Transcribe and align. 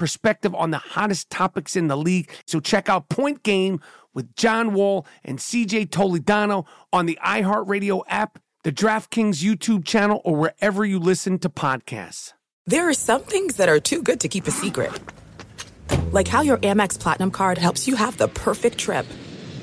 perspective 0.00 0.54
on 0.54 0.70
the 0.70 0.78
hottest 0.78 1.28
topics 1.28 1.76
in 1.76 1.88
the 1.88 1.96
league. 1.96 2.30
So 2.46 2.58
check 2.58 2.88
out 2.88 3.10
Point 3.10 3.42
Game 3.42 3.80
with 4.14 4.34
John 4.34 4.72
Wall 4.72 5.06
and 5.22 5.38
CJ 5.38 5.90
Toledano 5.90 6.66
on 6.90 7.04
the 7.04 7.18
iHeartRadio 7.22 8.02
app, 8.08 8.38
the 8.64 8.72
DraftKings 8.72 9.44
YouTube 9.44 9.84
channel, 9.84 10.22
or 10.24 10.34
wherever 10.36 10.86
you 10.86 10.98
listen 10.98 11.38
to 11.40 11.50
podcasts. 11.50 12.32
There 12.66 12.88
are 12.88 12.94
some 12.94 13.20
things 13.20 13.56
that 13.56 13.68
are 13.68 13.78
too 13.78 14.02
good 14.02 14.20
to 14.20 14.28
keep 14.28 14.46
a 14.46 14.50
secret. 14.50 14.90
Like 16.12 16.28
how 16.28 16.40
your 16.40 16.56
Amex 16.58 16.98
Platinum 16.98 17.30
card 17.30 17.58
helps 17.58 17.86
you 17.86 17.94
have 17.94 18.16
the 18.16 18.28
perfect 18.28 18.78
trip. 18.78 19.06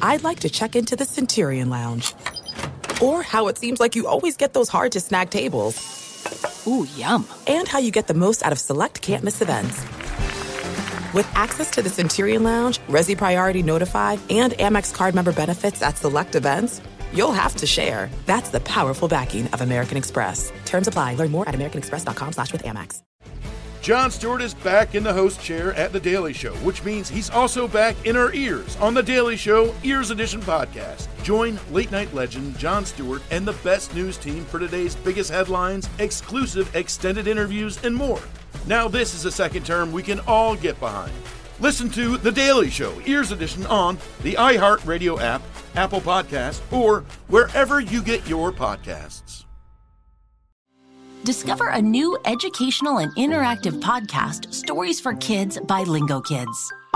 I'd 0.03 0.23
like 0.23 0.41
to 0.41 0.49
check 0.49 0.75
into 0.75 0.95
the 0.95 1.05
Centurion 1.05 1.71
Lounge. 1.71 2.13
Or 3.01 3.23
how 3.23 3.47
it 3.47 3.57
seems 3.57 3.79
like 3.79 3.95
you 3.95 4.05
always 4.05 4.37
get 4.37 4.53
those 4.53 4.69
hard 4.69 4.91
to 4.91 4.99
snag 4.99 5.31
tables. 5.31 6.67
Ooh, 6.67 6.85
yum. 6.95 7.27
And 7.47 7.67
how 7.67 7.79
you 7.79 7.89
get 7.89 8.05
the 8.05 8.13
most 8.13 8.43
out 8.43 8.51
of 8.51 8.59
select 8.59 9.01
can't 9.01 9.23
miss 9.23 9.41
events. 9.41 9.83
With 11.13 11.29
access 11.35 11.71
to 11.71 11.81
the 11.81 11.89
Centurion 11.89 12.43
Lounge, 12.43 12.79
Resy 12.89 13.17
Priority 13.17 13.63
Notified, 13.63 14.19
and 14.29 14.51
Amex 14.53 14.93
card 14.93 15.15
member 15.15 15.31
benefits 15.31 15.81
at 15.81 15.97
select 15.97 16.35
events, 16.35 16.81
you'll 17.13 17.31
have 17.31 17.55
to 17.57 17.65
share. 17.65 18.09
That's 18.25 18.49
the 18.49 18.59
powerful 18.59 19.07
backing 19.07 19.47
of 19.47 19.61
American 19.61 19.95
Express. 19.95 20.51
Terms 20.65 20.87
apply. 20.87 21.15
Learn 21.15 21.31
more 21.31 21.47
at 21.47 21.55
americanexpress.com 21.55 22.33
slash 22.33 22.51
with 22.51 22.63
Amex. 22.63 23.03
Jon 23.81 24.11
Stewart 24.11 24.41
is 24.41 24.53
back 24.53 24.95
in 24.95 25.03
the 25.03 25.13
host 25.13 25.41
chair 25.41 25.73
at 25.75 25.93
The 25.93 25.99
Daily 26.01 26.33
Show, 26.33 26.53
which 26.55 26.83
means 26.83 27.07
he's 27.07 27.29
also 27.29 27.69
back 27.69 27.95
in 28.05 28.17
our 28.17 28.33
ears 28.33 28.75
on 28.77 28.93
The 28.93 29.03
Daily 29.03 29.37
Show 29.37 29.73
Ears 29.83 30.11
Edition 30.11 30.41
podcast. 30.41 31.07
Join 31.23 31.57
late 31.71 31.89
night 31.89 32.13
legend 32.13 32.57
Jon 32.59 32.85
Stewart 32.85 33.21
and 33.31 33.47
the 33.47 33.53
best 33.63 33.95
news 33.95 34.17
team 34.17 34.43
for 34.43 34.59
today's 34.59 34.95
biggest 34.95 35.31
headlines, 35.31 35.87
exclusive 35.99 36.75
extended 36.75 37.27
interviews, 37.27 37.81
and 37.85 37.95
more. 37.95 38.19
Now, 38.67 38.89
this 38.89 39.15
is 39.15 39.23
a 39.23 39.31
second 39.31 39.65
term 39.65 39.93
we 39.93 40.03
can 40.03 40.19
all 40.27 40.53
get 40.53 40.77
behind. 40.81 41.13
Listen 41.61 41.89
to 41.91 42.17
The 42.17 42.31
Daily 42.31 42.69
Show, 42.69 43.01
Ears 43.05 43.31
Edition, 43.31 43.65
on 43.65 43.97
the 44.23 44.33
iHeartRadio 44.33 45.21
app, 45.21 45.41
Apple 45.75 46.01
Podcast, 46.01 46.61
or 46.71 47.05
wherever 47.29 47.79
you 47.79 48.03
get 48.03 48.27
your 48.27 48.51
podcasts. 48.51 49.45
Discover 51.23 51.69
a 51.69 51.81
new 51.81 52.17
educational 52.25 52.97
and 52.97 53.15
interactive 53.15 53.81
podcast, 53.81 54.53
Stories 54.53 54.99
for 54.99 55.13
Kids 55.15 55.57
by 55.65 55.83
Lingokids. 55.85 56.69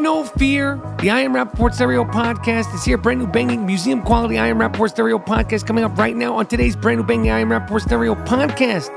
No 0.00 0.24
fear. 0.24 0.80
The 1.00 1.10
I 1.10 1.20
Am 1.20 1.34
Rapaport 1.34 1.74
Stereo 1.74 2.04
Podcast 2.04 2.74
is 2.74 2.82
here. 2.82 2.96
Brand 2.96 3.20
new 3.20 3.26
banging 3.26 3.66
museum 3.66 4.00
quality 4.00 4.38
I 4.38 4.46
Am 4.46 4.56
Rapaport 4.56 4.88
Stereo 4.88 5.18
Podcast 5.18 5.66
coming 5.66 5.84
up 5.84 5.98
right 5.98 6.16
now 6.16 6.36
on 6.36 6.46
today's 6.46 6.74
brand 6.74 7.00
new 7.00 7.06
banging 7.06 7.30
I 7.30 7.40
Am 7.40 7.50
Rapaport 7.50 7.82
Stereo 7.82 8.14
Podcast. 8.14 8.88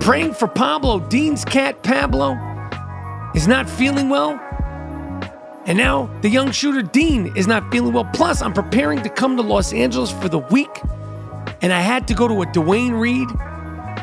Praying 0.00 0.32
for 0.32 0.48
Pablo. 0.48 1.00
Dean's 1.00 1.44
cat, 1.44 1.82
Pablo, 1.82 2.32
is 3.34 3.46
not 3.46 3.68
feeling 3.68 4.08
well. 4.08 4.40
And 5.66 5.76
now 5.76 6.08
the 6.22 6.30
young 6.30 6.50
shooter, 6.50 6.80
Dean, 6.80 7.30
is 7.36 7.46
not 7.46 7.70
feeling 7.70 7.92
well. 7.92 8.08
Plus, 8.14 8.40
I'm 8.40 8.54
preparing 8.54 9.02
to 9.02 9.10
come 9.10 9.36
to 9.36 9.42
Los 9.42 9.74
Angeles 9.74 10.10
for 10.10 10.30
the 10.30 10.38
week. 10.38 10.80
And 11.60 11.74
I 11.74 11.80
had 11.80 12.08
to 12.08 12.14
go 12.14 12.26
to 12.26 12.40
a 12.40 12.46
Duane 12.46 12.94
Reade. 12.94 13.28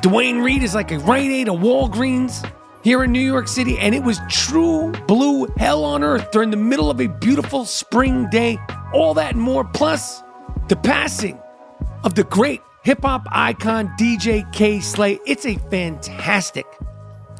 Duane 0.01 0.41
Reade 0.41 0.61
is 0.61 0.75
like 0.75 0.91
a 0.91 0.99
Rite 0.99 1.31
Aid, 1.31 1.47
a 1.47 1.51
Walgreens 1.51 2.47
here 2.85 3.03
in 3.03 3.11
New 3.11 3.19
York 3.19 3.47
City, 3.47 3.79
and 3.79 3.95
it 3.95 4.03
was 4.03 4.21
true 4.29 4.91
blue 5.07 5.47
hell 5.57 5.83
on 5.83 6.03
earth 6.03 6.29
during 6.29 6.51
the 6.51 6.57
middle 6.57 6.91
of 6.91 7.01
a 7.01 7.07
beautiful 7.07 7.65
spring 7.65 8.29
day. 8.29 8.59
All 8.93 9.15
that 9.15 9.33
and 9.33 9.41
more, 9.41 9.65
plus 9.65 10.21
the 10.69 10.75
passing 10.75 11.39
of 12.03 12.13
the 12.13 12.23
great 12.25 12.61
hip 12.83 13.01
hop 13.01 13.25
icon 13.31 13.87
DJ 13.99 14.49
Kay 14.53 14.79
Slay. 14.79 15.19
It's 15.25 15.47
a 15.47 15.55
fantastic, 15.71 16.67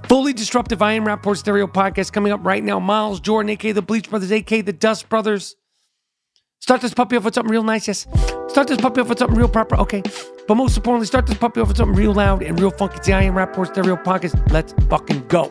fully 0.10 0.34
disruptive 0.34 0.82
I 0.82 0.94
Am 0.94 1.06
Rapaport 1.06 1.38
Stereo 1.38 1.68
podcast 1.68 2.12
coming 2.12 2.34
up 2.34 2.44
right 2.44 2.64
now. 2.64 2.80
Miles 2.80 3.20
Jordan, 3.20 3.52
aka 3.52 3.72
the 3.72 3.84
Bleach 3.84 4.10
Brothers, 4.10 4.32
aka 4.32 4.62
the 4.62 4.74
Dust 4.74 5.08
Brothers. 5.10 5.56
Start 6.60 6.82
this 6.82 6.96
puppy 6.96 7.18
off 7.18 7.24
with 7.24 7.36
something 7.36 7.52
real 7.52 7.62
nice, 7.62 7.88
yes. 7.88 8.08
Start 8.48 8.68
this 8.68 8.82
puppy 8.82 9.00
off 9.00 9.10
with 9.10 9.20
something 9.20 9.38
real 9.38 9.48
proper, 9.48 9.78
okay. 9.78 10.02
But 10.48 10.56
most 10.56 10.78
importantly, 10.78 11.08
start 11.08 11.26
this 11.26 11.38
puppy 11.38 11.60
off 11.60 11.70
with 11.70 11.78
something 11.78 11.96
real 11.96 12.14
loud 12.14 12.44
and 12.44 12.60
real 12.60 12.70
funky. 12.70 12.98
It's 12.98 13.08
the 13.08 13.14
I 13.14 13.24
Am 13.24 13.34
Rapaport 13.34 13.68
Stereo 13.68 13.96
Podcast. 13.96 14.52
Let's 14.52 14.74
fucking 14.90 15.28
go. 15.28 15.46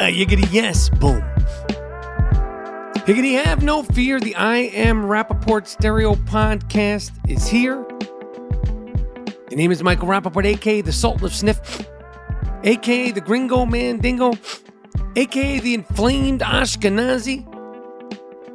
Uh, 0.00 0.08
yiggity 0.08 0.46
yes, 0.52 0.88
boom. 0.88 1.22
Higgity 3.06 3.34
have 3.34 3.62
no 3.62 3.84
fear. 3.84 4.18
The 4.18 4.34
I 4.34 4.58
Am 4.58 5.04
Rapaport 5.04 5.68
Stereo 5.68 6.14
Podcast 6.14 7.12
is 7.30 7.46
here. 7.46 7.84
The 9.48 9.54
name 9.54 9.70
is 9.70 9.80
Michael 9.80 10.08
Rapaport, 10.08 10.44
aka 10.44 10.80
the 10.80 10.92
Sultan 10.92 11.24
of 11.24 11.32
Sniff, 11.32 11.86
aka 12.64 13.12
the 13.12 13.20
Gringo 13.20 13.64
Mandingo, 13.64 14.32
aka 15.14 15.60
the 15.60 15.74
Inflamed 15.74 16.40
Ashkenazi, 16.40 17.46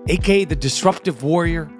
aka 0.07 0.45
the 0.45 0.55
Disruptive 0.55 1.23
Warrior. 1.23 1.71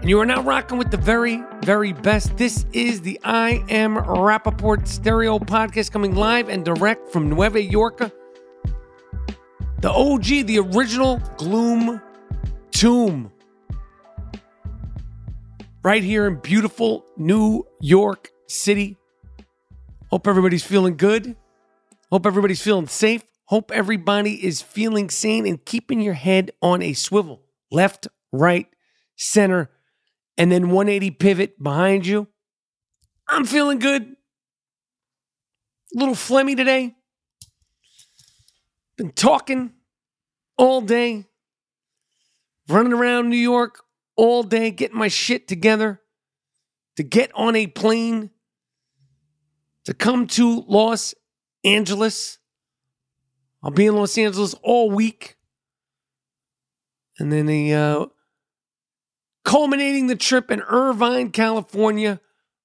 And 0.00 0.08
you 0.10 0.18
are 0.20 0.26
now 0.26 0.42
rocking 0.42 0.78
with 0.78 0.90
the 0.90 0.96
very, 0.96 1.42
very 1.62 1.92
best. 1.92 2.36
This 2.36 2.66
is 2.72 3.02
the 3.02 3.20
I 3.22 3.64
Am 3.68 3.94
Rapaport 3.96 4.88
Stereo 4.88 5.38
Podcast 5.38 5.92
coming 5.92 6.14
live 6.14 6.48
and 6.48 6.64
direct 6.64 7.10
from 7.10 7.28
Nueva 7.28 7.62
York. 7.62 7.98
The 9.80 9.90
OG, 9.90 10.46
the 10.46 10.58
original 10.58 11.20
Gloom 11.36 12.00
Tomb. 12.70 13.30
Right 15.84 16.02
here 16.02 16.26
in 16.26 16.36
beautiful 16.36 17.04
New 17.16 17.64
York 17.80 18.30
City. 18.46 18.96
Hope 20.10 20.26
everybody's 20.26 20.64
feeling 20.64 20.96
good. 20.96 21.36
Hope 22.10 22.26
everybody's 22.26 22.62
feeling 22.62 22.86
safe. 22.86 23.24
Hope 23.52 23.70
everybody 23.70 24.46
is 24.46 24.62
feeling 24.62 25.10
sane 25.10 25.46
and 25.46 25.62
keeping 25.62 26.00
your 26.00 26.14
head 26.14 26.52
on 26.62 26.80
a 26.80 26.94
swivel. 26.94 27.42
Left, 27.70 28.08
right, 28.32 28.66
center, 29.14 29.70
and 30.38 30.50
then 30.50 30.70
180 30.70 31.10
pivot 31.10 31.62
behind 31.62 32.06
you. 32.06 32.28
I'm 33.28 33.44
feeling 33.44 33.78
good. 33.78 34.04
A 34.04 35.98
little 35.98 36.14
phlegmy 36.14 36.56
today. 36.56 36.96
Been 38.96 39.12
talking 39.12 39.72
all 40.56 40.80
day, 40.80 41.26
running 42.70 42.94
around 42.94 43.28
New 43.28 43.36
York 43.36 43.82
all 44.16 44.42
day, 44.44 44.70
getting 44.70 44.96
my 44.96 45.08
shit 45.08 45.46
together 45.46 46.00
to 46.96 47.02
get 47.02 47.30
on 47.34 47.54
a 47.54 47.66
plane 47.66 48.30
to 49.84 49.92
come 49.92 50.26
to 50.28 50.64
Los 50.66 51.14
Angeles. 51.64 52.38
I'll 53.62 53.70
be 53.70 53.86
in 53.86 53.94
Los 53.94 54.18
Angeles 54.18 54.54
all 54.62 54.90
week. 54.90 55.36
And 57.18 57.30
then 57.30 57.46
the 57.46 57.74
uh, 57.74 58.06
culminating 59.44 60.08
the 60.08 60.16
trip 60.16 60.50
in 60.50 60.62
Irvine, 60.62 61.30
California, 61.30 62.20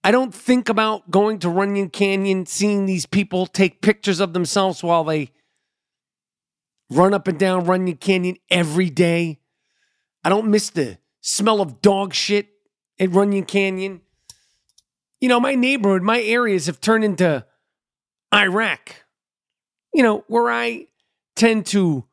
I 0.04 0.12
don't 0.12 0.34
think 0.34 0.70
about 0.70 1.12
going 1.12 1.40
to 1.40 1.50
Runyon 1.50 1.90
Canyon, 1.90 2.46
seeing 2.46 2.86
these 2.86 3.06
people 3.06 3.46
take 3.46 3.82
pictures 3.82 4.22
of 4.22 4.34
themselves 4.34 4.82
while 4.82 5.04
they 5.04 5.32
run 6.90 7.14
up 7.14 7.28
and 7.28 7.40
down 7.40 7.66
Runyon 7.66 7.98
Canyon 7.98 8.38
every 8.50 8.90
day. 8.90 9.40
I 10.24 10.30
don't 10.30 10.50
miss 10.50 10.70
the 10.70 10.98
smell 11.22 11.62
of 11.62 11.82
dog 11.82 12.14
shit 12.14 12.50
at 13.00 13.12
Runyon 13.12 13.46
Canyon. 13.46 14.02
You 15.22 15.30
know, 15.30 15.40
my 15.40 15.56
neighborhood, 15.56 16.02
my 16.02 16.22
areas 16.22 16.66
have 16.68 16.82
turned 16.82 17.04
into 17.04 17.46
Iraq. 18.34 19.04
You 19.94 20.04
know, 20.04 20.24
where 20.28 20.52
I 20.52 20.88
tend 21.36 21.66
to 21.68 22.06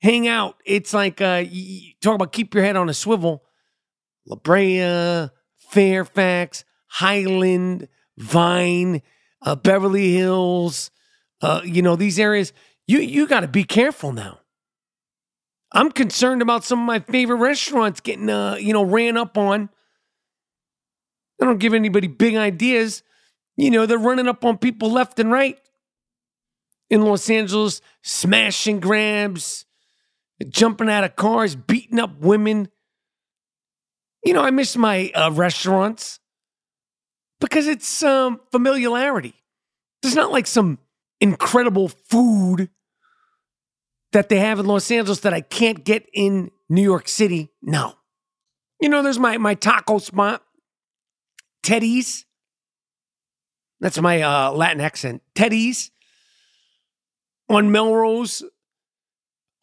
hang 0.00 0.28
out. 0.28 0.56
It's 0.64 0.94
like 0.94 1.20
uh, 1.20 1.44
you 1.48 1.92
talk 2.00 2.14
about 2.14 2.32
keep 2.32 2.54
your 2.54 2.62
head 2.64 2.76
on 2.76 2.88
a 2.88 2.94
swivel. 2.94 3.42
La 4.26 4.36
Brea, 4.36 5.28
Fairfax, 5.56 6.64
Highland, 6.86 7.88
Vine, 8.16 9.02
uh, 9.42 9.56
Beverly 9.56 10.12
Hills. 10.12 10.90
Uh, 11.40 11.60
you 11.64 11.82
know 11.82 11.96
these 11.96 12.18
areas. 12.18 12.52
You 12.86 12.98
you 12.98 13.26
got 13.26 13.40
to 13.40 13.48
be 13.48 13.64
careful 13.64 14.12
now. 14.12 14.40
I'm 15.72 15.90
concerned 15.90 16.42
about 16.42 16.64
some 16.64 16.80
of 16.80 16.86
my 16.86 17.00
favorite 17.00 17.36
restaurants 17.36 18.00
getting 18.00 18.30
uh, 18.30 18.56
you 18.56 18.72
know 18.72 18.84
ran 18.84 19.16
up 19.16 19.36
on. 19.36 19.68
I 21.40 21.44
don't 21.44 21.58
give 21.58 21.74
anybody 21.74 22.06
big 22.06 22.36
ideas. 22.36 23.02
You 23.56 23.70
know 23.70 23.86
they're 23.86 23.98
running 23.98 24.28
up 24.28 24.44
on 24.44 24.58
people 24.58 24.90
left 24.90 25.18
and 25.18 25.30
right 25.32 25.58
in 26.88 27.02
Los 27.02 27.28
Angeles, 27.28 27.80
smashing 28.02 28.80
grabs, 28.80 29.64
jumping 30.48 30.88
out 30.88 31.04
of 31.04 31.16
cars, 31.16 31.56
beating 31.56 31.98
up 31.98 32.20
women. 32.20 32.68
You 34.24 34.32
know, 34.32 34.42
I 34.42 34.50
miss 34.50 34.76
my 34.76 35.10
uh, 35.14 35.30
restaurants 35.32 36.20
because 37.40 37.66
it's 37.66 38.02
um, 38.02 38.40
familiarity. 38.50 39.34
There's 40.02 40.14
not 40.14 40.32
like 40.32 40.46
some 40.46 40.78
incredible 41.20 41.88
food 41.88 42.70
that 44.16 44.30
they 44.30 44.38
have 44.38 44.58
in 44.58 44.64
Los 44.64 44.90
Angeles 44.90 45.20
that 45.20 45.34
I 45.34 45.42
can't 45.42 45.84
get 45.84 46.08
in 46.10 46.50
New 46.70 46.80
York 46.80 47.06
City. 47.06 47.50
No. 47.60 47.92
You 48.80 48.88
know, 48.88 49.02
there's 49.02 49.18
my, 49.18 49.36
my 49.36 49.52
taco 49.52 49.98
spot, 49.98 50.42
Teddy's. 51.62 52.24
That's 53.78 54.00
my 54.00 54.22
uh, 54.22 54.52
Latin 54.52 54.80
accent. 54.80 55.20
Teddy's 55.34 55.90
on 57.50 57.70
Melrose. 57.70 58.42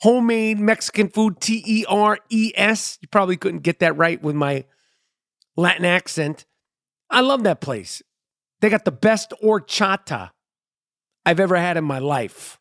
Homemade 0.01 0.59
Mexican 0.59 1.09
food, 1.09 1.41
T 1.41 1.63
E 1.65 1.85
R 1.89 2.19
E 2.29 2.51
S. 2.53 2.99
You 3.01 3.07
probably 3.07 3.37
couldn't 3.37 3.63
get 3.63 3.79
that 3.79 3.97
right 3.97 4.21
with 4.21 4.35
my 4.35 4.65
Latin 5.57 5.85
accent. 5.85 6.45
I 7.09 7.21
love 7.21 7.41
that 7.45 7.59
place. 7.59 8.03
They 8.61 8.69
got 8.69 8.85
the 8.85 8.91
best 8.91 9.33
horchata 9.43 10.29
I've 11.25 11.39
ever 11.39 11.55
had 11.55 11.75
in 11.75 11.85
my 11.85 11.97
life. 11.97 12.59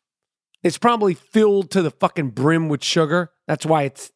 It's 0.63 0.77
probably 0.77 1.13
filled 1.13 1.71
to 1.71 1.81
the 1.81 1.91
fucking 1.91 2.29
brim 2.31 2.69
with 2.69 2.83
sugar. 2.83 3.31
That's 3.47 3.65
why 3.65 3.83
it 3.83 4.11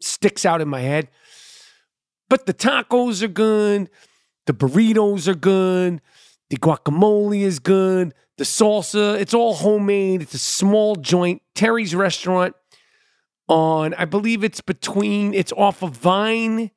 sticks 0.00 0.44
out 0.44 0.60
in 0.60 0.68
my 0.68 0.80
head. 0.80 1.08
But 2.28 2.46
the 2.46 2.54
tacos 2.54 3.22
are 3.22 3.28
good. 3.28 3.88
The 4.46 4.52
burritos 4.52 5.28
are 5.28 5.34
good. 5.34 6.00
The 6.50 6.56
guacamole 6.56 7.40
is 7.40 7.58
good. 7.58 8.14
The 8.38 8.44
salsa, 8.44 9.18
it's 9.18 9.32
all 9.32 9.54
homemade. 9.54 10.22
It's 10.22 10.34
a 10.34 10.38
small 10.38 10.96
joint. 10.96 11.42
Terry's 11.54 11.94
restaurant 11.94 12.54
on, 13.48 13.94
I 13.94 14.04
believe 14.04 14.42
it's 14.42 14.60
between, 14.60 15.34
it's 15.34 15.52
off 15.52 15.82
of 15.82 15.96
Vine 15.96 16.70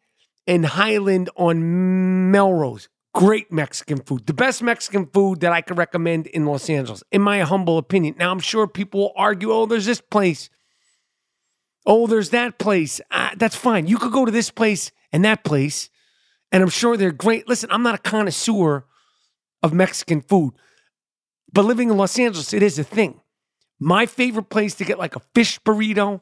and 0.48 0.66
Highland 0.66 1.30
on 1.36 2.32
Melrose. 2.32 2.90
Great 3.14 3.52
Mexican 3.52 4.00
food. 4.00 4.28
The 4.28 4.34
best 4.34 4.62
Mexican 4.62 5.08
food 5.08 5.40
that 5.42 5.52
I 5.52 5.62
could 5.62 5.78
recommend 5.78 6.28
in 6.28 6.46
Los 6.46 6.70
Angeles, 6.70 7.04
in 7.12 7.22
my 7.22 7.42
humble 7.42 7.78
opinion. 7.78 8.16
Now, 8.18 8.32
I'm 8.32 8.40
sure 8.40 8.68
people 8.68 9.00
will 9.00 9.14
argue, 9.16 9.52
oh, 9.52 9.66
there's 9.66 9.86
this 9.86 10.02
place. 10.02 10.50
Oh, 11.86 12.08
there's 12.08 12.30
that 12.30 12.60
place. 12.60 13.02
Uh, 13.10 13.32
that's 13.36 13.56
fine. 13.56 13.88
You 13.88 13.98
could 13.98 14.12
go 14.12 14.26
to 14.26 14.32
this 14.32 14.52
place 14.52 14.92
and 15.12 15.26
that 15.26 15.44
place, 15.44 15.90
and 16.52 16.62
I'm 16.62 16.70
sure 16.70 16.98
they're 16.98 17.12
great. 17.12 17.48
Listen, 17.48 17.72
I'm 17.72 17.84
not 17.84 17.96
a 17.96 18.00
connoisseur 18.00 18.86
of 19.64 19.74
Mexican 19.74 20.22
food. 20.22 20.54
But 21.52 21.66
living 21.66 21.90
in 21.90 21.98
Los 21.98 22.20
Angeles, 22.20 22.54
it 22.54 22.62
is 22.62 22.78
a 22.78 22.84
thing. 22.84 23.22
My 23.80 24.06
favorite 24.06 24.50
place 24.50 24.76
to 24.76 24.86
get 24.86 25.00
like 25.00 25.16
a 25.16 25.22
fish 25.34 25.60
burrito, 25.62 26.22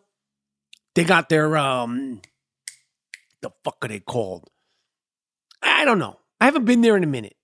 they 0.96 1.04
got 1.04 1.28
their 1.28 1.58
um 1.58 2.22
the 3.42 3.52
fuck 3.64 3.78
are 3.84 3.88
they 3.88 4.00
called? 4.00 4.50
I 5.62 5.86
don't 5.86 6.00
know. 6.00 6.18
I 6.40 6.46
haven't 6.46 6.66
been 6.66 6.82
there 6.82 6.96
in 6.96 7.04
a 7.04 7.08
minute. 7.08 7.36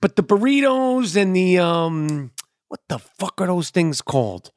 But 0.00 0.16
the 0.16 0.22
burritos 0.22 1.16
and 1.16 1.34
the 1.34 1.58
um 1.58 2.32
what 2.68 2.80
the 2.88 2.98
fuck 2.98 3.40
are 3.40 3.46
those 3.46 3.70
things 3.70 4.00
called? 4.02 4.52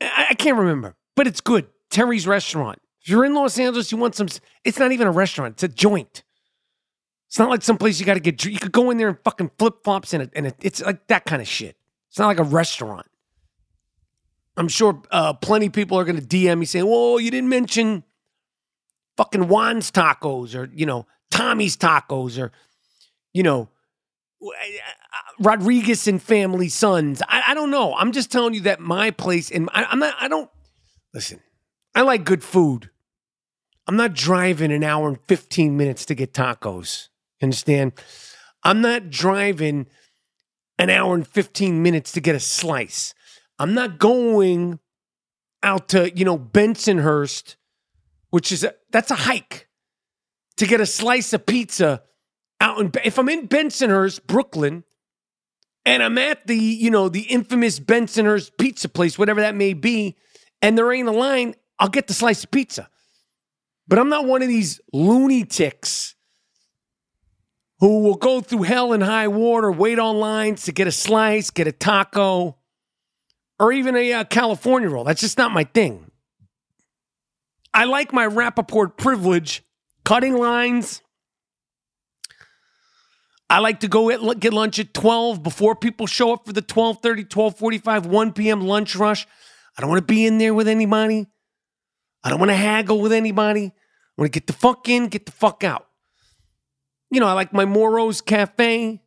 I, 0.00 0.28
I 0.30 0.34
can't 0.34 0.58
remember, 0.58 0.96
but 1.14 1.26
it's 1.26 1.40
good. 1.40 1.66
Terry's 1.90 2.26
restaurant. 2.26 2.80
If 3.00 3.08
you're 3.08 3.24
in 3.24 3.34
Los 3.34 3.58
Angeles, 3.58 3.90
you 3.90 3.98
want 3.98 4.14
some 4.14 4.28
it's 4.64 4.78
not 4.78 4.92
even 4.92 5.06
a 5.06 5.12
restaurant, 5.12 5.54
it's 5.54 5.62
a 5.62 5.68
joint. 5.68 6.22
It's 7.28 7.38
not 7.38 7.50
like 7.50 7.62
someplace 7.62 7.98
you 7.98 8.06
got 8.06 8.14
to 8.14 8.20
get. 8.20 8.44
You 8.44 8.58
could 8.58 8.72
go 8.72 8.90
in 8.90 8.98
there 8.98 9.08
and 9.08 9.18
fucking 9.24 9.50
flip 9.58 9.82
flops 9.82 10.12
and 10.12 10.30
and 10.34 10.48
it, 10.48 10.56
it's 10.60 10.82
like 10.82 11.06
that 11.08 11.24
kind 11.24 11.40
of 11.40 11.48
shit. 11.48 11.76
It's 12.08 12.18
not 12.18 12.26
like 12.26 12.38
a 12.38 12.44
restaurant. 12.44 13.06
I'm 14.56 14.68
sure 14.68 15.02
uh, 15.10 15.34
plenty 15.34 15.68
people 15.68 15.98
are 15.98 16.04
going 16.04 16.20
to 16.20 16.26
DM 16.26 16.58
me 16.58 16.66
saying, 16.66 16.86
"Whoa, 16.86 17.18
you 17.18 17.30
didn't 17.30 17.48
mention 17.48 18.04
fucking 19.16 19.48
Juan's 19.48 19.90
Tacos 19.90 20.54
or 20.54 20.70
you 20.74 20.86
know 20.86 21.06
Tommy's 21.30 21.76
Tacos 21.76 22.40
or 22.40 22.52
you 23.32 23.42
know 23.42 23.68
Rodriguez 25.38 26.06
and 26.08 26.22
Family 26.22 26.68
Sons." 26.68 27.22
I, 27.28 27.44
I 27.48 27.54
don't 27.54 27.70
know. 27.70 27.94
I'm 27.94 28.12
just 28.12 28.30
telling 28.30 28.54
you 28.54 28.60
that 28.62 28.80
my 28.80 29.10
place 29.10 29.50
and 29.50 29.68
I, 29.72 29.84
I'm 29.84 29.98
not. 29.98 30.14
I 30.20 30.28
don't 30.28 30.50
listen. 31.12 31.40
I 31.94 32.02
like 32.02 32.24
good 32.24 32.44
food. 32.44 32.90
I'm 33.86 33.96
not 33.96 34.14
driving 34.14 34.72
an 34.72 34.82
hour 34.82 35.08
and 35.08 35.18
15 35.28 35.76
minutes 35.76 36.04
to 36.06 36.14
get 36.14 36.32
tacos. 36.32 37.08
Understand? 37.40 37.92
I'm 38.64 38.80
not 38.80 39.10
driving 39.10 39.86
an 40.78 40.90
hour 40.90 41.14
and 41.14 41.26
15 41.26 41.82
minutes 41.82 42.12
to 42.12 42.20
get 42.20 42.34
a 42.34 42.40
slice. 42.40 43.14
I'm 43.58 43.74
not 43.74 43.98
going 43.98 44.80
out 45.62 45.88
to, 45.90 46.14
you 46.16 46.24
know, 46.24 46.38
Bensonhurst, 46.38 47.56
which 48.30 48.50
is 48.52 48.64
a, 48.64 48.74
that's 48.90 49.10
a 49.10 49.14
hike 49.14 49.65
to 50.56 50.66
get 50.66 50.80
a 50.80 50.86
slice 50.86 51.32
of 51.32 51.46
pizza 51.46 52.02
out 52.60 52.80
in 52.80 52.90
if 53.04 53.18
I'm 53.18 53.28
in 53.28 53.48
Bensonhurst, 53.48 54.26
Brooklyn, 54.26 54.84
and 55.84 56.02
I'm 56.02 56.18
at 56.18 56.46
the, 56.46 56.56
you 56.56 56.90
know, 56.90 57.08
the 57.08 57.22
infamous 57.22 57.78
Bensonhurst 57.78 58.52
pizza 58.58 58.88
place, 58.88 59.18
whatever 59.18 59.40
that 59.40 59.54
may 59.54 59.72
be, 59.72 60.16
and 60.62 60.76
there 60.76 60.92
ain't 60.92 61.08
a 61.08 61.12
line, 61.12 61.54
I'll 61.78 61.88
get 61.88 62.06
the 62.06 62.14
slice 62.14 62.44
of 62.44 62.50
pizza. 62.50 62.88
But 63.86 63.98
I'm 63.98 64.08
not 64.08 64.26
one 64.26 64.42
of 64.42 64.48
these 64.48 64.80
loony 64.92 65.44
ticks 65.44 66.16
who 67.78 68.00
will 68.02 68.16
go 68.16 68.40
through 68.40 68.62
hell 68.62 68.92
and 68.92 69.02
high 69.02 69.28
water, 69.28 69.70
wait 69.70 69.98
on 69.98 70.16
lines 70.16 70.64
to 70.64 70.72
get 70.72 70.86
a 70.86 70.92
slice, 70.92 71.50
get 71.50 71.66
a 71.66 71.72
taco, 71.72 72.56
or 73.60 73.72
even 73.72 73.94
a 73.96 74.12
uh, 74.12 74.24
California 74.24 74.88
roll. 74.88 75.04
That's 75.04 75.20
just 75.20 75.38
not 75.38 75.52
my 75.52 75.64
thing. 75.64 76.10
I 77.72 77.84
like 77.84 78.12
my 78.12 78.26
Rapaport 78.26 78.96
privilege, 78.96 79.62
cutting 80.06 80.36
lines, 80.36 81.02
I 83.50 83.58
like 83.58 83.80
to 83.80 83.88
go 83.88 84.34
get 84.34 84.54
lunch 84.54 84.78
at 84.78 84.94
12 84.94 85.42
before 85.42 85.74
people 85.74 86.06
show 86.06 86.32
up 86.32 86.46
for 86.46 86.52
the 86.52 86.62
12:30, 86.62 87.28
12:45, 87.28 88.06
1 88.06 88.32
p.m. 88.32 88.60
lunch 88.60 88.94
rush. 88.94 89.26
I 89.76 89.80
don't 89.80 89.90
want 89.90 90.00
to 90.00 90.14
be 90.14 90.24
in 90.24 90.38
there 90.38 90.54
with 90.54 90.68
anybody. 90.68 91.26
I 92.24 92.30
don't 92.30 92.38
want 92.38 92.50
to 92.50 92.56
haggle 92.56 93.00
with 93.00 93.12
anybody. 93.12 93.66
I 93.66 94.14
want 94.16 94.32
to 94.32 94.40
get 94.40 94.46
the 94.46 94.52
fuck 94.52 94.88
in, 94.88 95.08
get 95.08 95.26
the 95.26 95.32
fuck 95.32 95.64
out. 95.64 95.86
You 97.10 97.20
know, 97.20 97.26
I 97.26 97.32
like 97.32 97.52
my 97.52 97.64
Moro's 97.64 98.20
Cafe. 98.20 99.02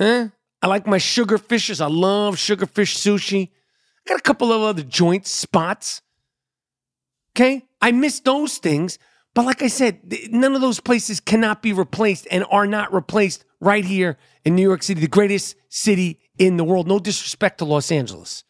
Huh? 0.00 0.28
I 0.60 0.66
like 0.66 0.86
my 0.86 0.98
sugar 0.98 1.38
fishes. 1.38 1.80
I 1.80 1.86
love 1.86 2.36
sugarfish 2.36 2.96
sushi. 2.96 3.50
I 3.50 4.08
got 4.08 4.18
a 4.18 4.22
couple 4.22 4.52
of 4.52 4.62
other 4.62 4.82
joint 4.82 5.26
spots. 5.26 6.02
Okay? 7.32 7.64
I 7.80 7.92
miss 7.92 8.20
those 8.20 8.58
things. 8.58 8.98
But 9.38 9.44
like 9.44 9.62
I 9.62 9.68
said, 9.68 10.00
none 10.32 10.56
of 10.56 10.60
those 10.60 10.80
places 10.80 11.20
cannot 11.20 11.62
be 11.62 11.72
replaced 11.72 12.26
and 12.28 12.44
are 12.50 12.66
not 12.66 12.92
replaced 12.92 13.44
right 13.60 13.84
here 13.84 14.18
in 14.44 14.56
New 14.56 14.62
York 14.62 14.82
City, 14.82 15.00
the 15.00 15.06
greatest 15.06 15.54
city 15.68 16.18
in 16.38 16.56
the 16.56 16.64
world. 16.64 16.88
No 16.88 16.98
disrespect 16.98 17.58
to 17.58 17.64
Los 17.64 17.92
Angeles. 17.92 18.42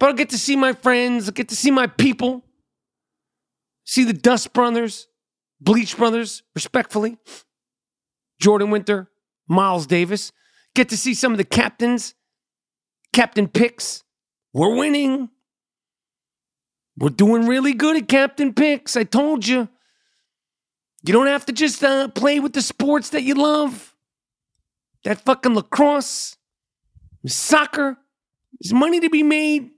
But 0.00 0.08
I'll 0.08 0.14
get 0.14 0.30
to 0.30 0.36
see 0.36 0.56
my 0.56 0.72
friends, 0.72 1.28
I'll 1.28 1.32
get 1.32 1.48
to 1.50 1.54
see 1.54 1.70
my 1.70 1.86
people, 1.86 2.44
see 3.84 4.02
the 4.02 4.12
Dust 4.12 4.52
Brothers, 4.52 5.06
Bleach 5.60 5.96
Brothers, 5.96 6.42
respectfully, 6.56 7.18
Jordan 8.40 8.70
Winter, 8.70 9.12
Miles 9.46 9.86
Davis, 9.86 10.32
get 10.74 10.88
to 10.88 10.96
see 10.96 11.14
some 11.14 11.30
of 11.30 11.38
the 11.38 11.44
captains, 11.44 12.14
captain 13.12 13.46
picks. 13.46 14.02
We're 14.52 14.74
winning. 14.74 15.30
We're 16.98 17.10
doing 17.10 17.46
really 17.46 17.74
good 17.74 17.96
at 17.96 18.08
captain 18.08 18.52
picks. 18.52 18.96
I 18.96 19.04
told 19.04 19.46
you. 19.46 19.68
You 21.04 21.12
don't 21.12 21.28
have 21.28 21.46
to 21.46 21.52
just 21.52 21.82
uh, 21.84 22.08
play 22.08 22.40
with 22.40 22.54
the 22.54 22.62
sports 22.62 23.10
that 23.10 23.22
you 23.22 23.34
love. 23.34 23.94
That 25.04 25.24
fucking 25.24 25.54
lacrosse, 25.54 26.36
soccer, 27.24 27.96
there's 28.60 28.72
money 28.72 28.98
to 29.00 29.08
be 29.08 29.22
made. 29.22 29.70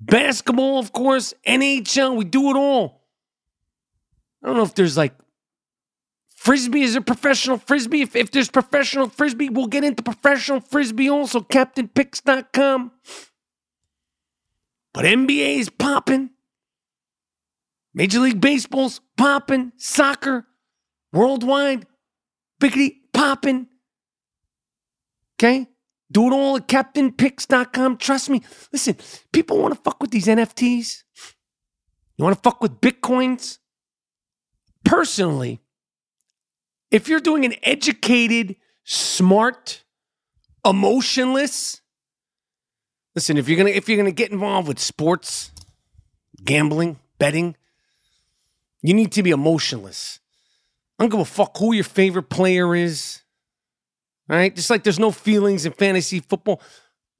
Basketball, 0.00 0.80
of 0.80 0.92
course, 0.92 1.34
NHL, 1.46 2.16
we 2.16 2.24
do 2.24 2.50
it 2.50 2.56
all. 2.56 3.06
I 4.42 4.48
don't 4.48 4.56
know 4.56 4.64
if 4.64 4.74
there's 4.74 4.96
like 4.96 5.14
frisbee 6.34 6.82
is 6.82 6.96
a 6.96 7.00
professional 7.00 7.58
frisbee. 7.58 8.02
If, 8.02 8.16
if 8.16 8.32
there's 8.32 8.50
professional 8.50 9.08
frisbee, 9.08 9.50
we'll 9.50 9.68
get 9.68 9.84
into 9.84 10.02
professional 10.02 10.60
frisbee 10.60 11.10
also. 11.10 11.40
CaptainPicks.com. 11.40 12.90
But 14.92 15.04
NBA 15.04 15.58
is 15.58 15.70
popping. 15.70 16.30
Major 17.94 18.20
League 18.20 18.40
Baseball's 18.40 19.00
popping. 19.16 19.72
Soccer, 19.76 20.46
worldwide, 21.12 21.86
biggity 22.60 22.96
popping. 23.12 23.66
Okay? 25.38 25.66
Do 26.12 26.26
it 26.26 26.32
all 26.32 26.56
at 26.56 26.66
CaptainPicks.com. 26.68 27.96
Trust 27.98 28.30
me. 28.30 28.42
Listen, 28.72 28.96
people 29.32 29.58
want 29.58 29.74
to 29.74 29.80
fuck 29.80 30.00
with 30.00 30.10
these 30.10 30.26
NFTs. 30.26 31.04
You 32.16 32.24
want 32.24 32.36
to 32.36 32.42
fuck 32.42 32.60
with 32.60 32.80
Bitcoins? 32.80 33.58
Personally, 34.84 35.60
if 36.90 37.08
you're 37.08 37.20
doing 37.20 37.44
an 37.44 37.54
educated, 37.62 38.56
smart, 38.84 39.84
emotionless, 40.64 41.80
listen, 43.14 43.36
if 43.36 43.48
you're 43.48 43.58
gonna 43.58 43.70
if 43.70 43.88
you're 43.88 43.98
gonna 43.98 44.10
get 44.10 44.32
involved 44.32 44.68
with 44.68 44.78
sports, 44.78 45.52
gambling, 46.44 46.98
betting, 47.18 47.56
you 48.82 48.94
need 48.94 49.12
to 49.12 49.22
be 49.22 49.30
emotionless. 49.30 50.20
I 50.98 51.04
don't 51.04 51.10
give 51.10 51.20
a 51.20 51.24
fuck 51.24 51.56
who 51.58 51.72
your 51.72 51.84
favorite 51.84 52.28
player 52.28 52.74
is. 52.74 53.22
All 54.28 54.36
right. 54.36 54.54
Just 54.54 54.70
like 54.70 54.84
there's 54.84 54.98
no 54.98 55.10
feelings 55.10 55.66
in 55.66 55.72
fantasy 55.72 56.20
football. 56.20 56.60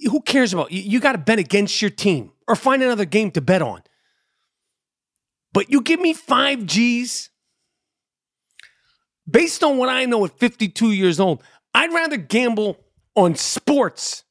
Who 0.00 0.20
cares 0.20 0.52
about 0.52 0.72
you? 0.72 0.82
You 0.82 1.00
got 1.00 1.12
to 1.12 1.18
bet 1.18 1.38
against 1.38 1.80
your 1.82 1.90
team 1.90 2.32
or 2.48 2.56
find 2.56 2.82
another 2.82 3.04
game 3.04 3.30
to 3.32 3.40
bet 3.40 3.62
on. 3.62 3.82
But 5.52 5.70
you 5.70 5.82
give 5.82 6.00
me 6.00 6.12
five 6.12 6.64
G's 6.66 7.30
based 9.30 9.62
on 9.62 9.76
what 9.78 9.88
I 9.88 10.04
know 10.04 10.24
at 10.24 10.38
52 10.38 10.92
years 10.92 11.20
old, 11.20 11.42
I'd 11.74 11.92
rather 11.92 12.16
gamble 12.16 12.78
on 13.14 13.34
sports 13.34 14.24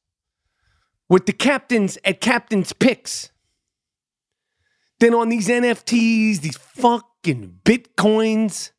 with 1.08 1.26
the 1.26 1.32
captains 1.32 1.98
at 2.04 2.20
captain's 2.20 2.72
picks 2.72 3.30
than 5.00 5.14
on 5.14 5.28
these 5.28 5.48
NFTs, 5.48 6.40
these 6.40 6.56
fucking 6.56 7.60
bitcoins. 7.64 8.70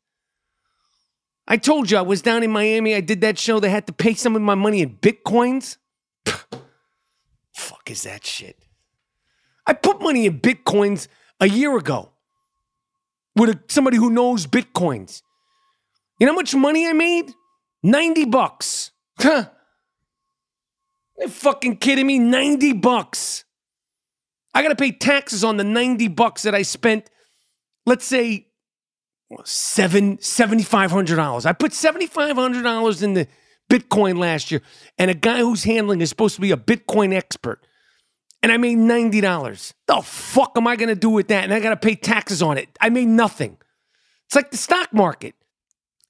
I 1.46 1.56
told 1.56 1.90
you 1.90 1.98
I 1.98 2.02
was 2.02 2.22
down 2.22 2.42
in 2.42 2.50
Miami. 2.50 2.94
I 2.94 3.00
did 3.00 3.20
that 3.20 3.38
show. 3.38 3.60
They 3.60 3.68
had 3.68 3.86
to 3.88 3.92
pay 3.92 4.14
some 4.14 4.36
of 4.36 4.42
my 4.42 4.54
money 4.54 4.80
in 4.80 4.96
bitcoins. 4.96 5.76
Fuck 7.54 7.90
is 7.90 8.04
that 8.04 8.24
shit? 8.24 8.56
I 9.66 9.72
put 9.74 10.00
money 10.00 10.26
in 10.26 10.40
bitcoins 10.40 11.08
a 11.40 11.48
year 11.48 11.76
ago 11.76 12.10
with 13.36 13.50
a, 13.50 13.60
somebody 13.68 13.96
who 13.96 14.10
knows 14.10 14.46
bitcoins. 14.46 15.22
You 16.18 16.26
know 16.26 16.32
how 16.32 16.36
much 16.36 16.54
money 16.54 16.86
I 16.86 16.92
made? 16.92 17.34
90 17.82 18.26
bucks. 18.26 18.92
Huh. 19.18 19.46
Are 21.18 21.24
you 21.24 21.28
fucking 21.28 21.78
kidding 21.78 22.06
me? 22.06 22.18
90 22.18 22.74
bucks. 22.74 23.44
I 24.54 24.62
got 24.62 24.68
to 24.68 24.76
pay 24.76 24.92
taxes 24.92 25.44
on 25.44 25.56
the 25.56 25.64
90 25.64 26.08
bucks 26.08 26.42
that 26.42 26.54
I 26.54 26.62
spent, 26.62 27.08
let's 27.86 28.04
say, 28.04 28.48
seven, 29.44 30.18
$7,500. 30.18 31.46
I 31.46 31.52
put 31.52 31.72
$7,500 31.72 33.02
in 33.02 33.14
the 33.14 33.26
Bitcoin 33.70 34.18
last 34.18 34.50
year, 34.50 34.60
and 34.98 35.10
a 35.10 35.14
guy 35.14 35.38
who's 35.38 35.64
handling 35.64 36.00
is 36.02 36.10
supposed 36.10 36.34
to 36.34 36.42
be 36.42 36.50
a 36.50 36.56
Bitcoin 36.56 37.14
expert, 37.14 37.66
and 38.42 38.52
I 38.52 38.58
made 38.58 38.76
$90. 38.76 39.72
The 39.86 40.02
fuck 40.02 40.52
am 40.56 40.66
I 40.66 40.76
going 40.76 40.90
to 40.90 40.94
do 40.94 41.08
with 41.08 41.28
that? 41.28 41.44
And 41.44 41.54
I 41.54 41.60
got 41.60 41.70
to 41.70 41.76
pay 41.76 41.94
taxes 41.94 42.42
on 42.42 42.58
it. 42.58 42.68
I 42.80 42.90
made 42.90 43.08
nothing. 43.08 43.56
It's 44.26 44.36
like 44.36 44.50
the 44.50 44.56
stock 44.56 44.92
market. 44.92 45.34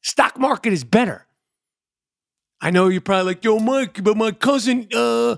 Stock 0.02 0.38
market 0.38 0.72
is 0.72 0.82
better. 0.82 1.26
I 2.60 2.70
know 2.70 2.88
you're 2.88 3.00
probably 3.00 3.34
like, 3.34 3.44
yo, 3.44 3.58
Mike, 3.58 4.02
but 4.02 4.16
my 4.16 4.32
cousin 4.32 4.88
uh, 4.94 5.36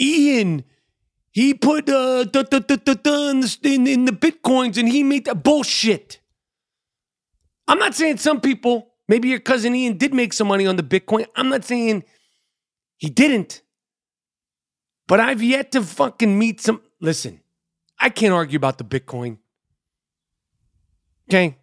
Ian, 0.00 0.64
he 1.32 1.54
put 1.54 1.88
uh, 1.88 2.24
da, 2.24 2.42
da, 2.42 2.60
da, 2.60 2.76
da, 2.76 2.94
da, 2.94 3.28
in, 3.30 3.40
the, 3.40 3.58
in, 3.64 3.86
in 3.86 4.04
the 4.04 4.12
bitcoins 4.12 4.78
and 4.78 4.88
he 4.88 5.02
made 5.02 5.24
that 5.24 5.42
bullshit. 5.42 6.20
I'm 7.66 7.78
not 7.78 7.94
saying 7.94 8.18
some 8.18 8.40
people, 8.40 8.92
maybe 9.08 9.28
your 9.28 9.40
cousin 9.40 9.74
Ian 9.74 9.96
did 9.96 10.14
make 10.14 10.32
some 10.32 10.48
money 10.48 10.66
on 10.66 10.76
the 10.76 10.82
Bitcoin. 10.82 11.26
I'm 11.36 11.48
not 11.48 11.64
saying 11.64 12.04
he 12.96 13.08
didn't. 13.08 13.62
But 15.06 15.20
I've 15.20 15.42
yet 15.42 15.72
to 15.72 15.82
fucking 15.82 16.38
meet 16.38 16.60
some. 16.60 16.82
Listen, 17.00 17.40
I 18.00 18.10
can't 18.10 18.32
argue 18.32 18.56
about 18.56 18.78
the 18.78 18.84
Bitcoin. 18.84 19.38
Okay? 21.28 21.56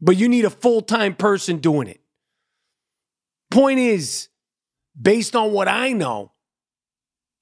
but 0.00 0.16
you 0.16 0.28
need 0.28 0.44
a 0.44 0.50
full 0.50 0.82
time 0.82 1.14
person 1.14 1.58
doing 1.58 1.88
it. 1.88 2.00
Point 3.50 3.78
is, 3.78 4.28
based 5.00 5.36
on 5.36 5.52
what 5.52 5.68
I 5.68 5.92
know 5.92 6.32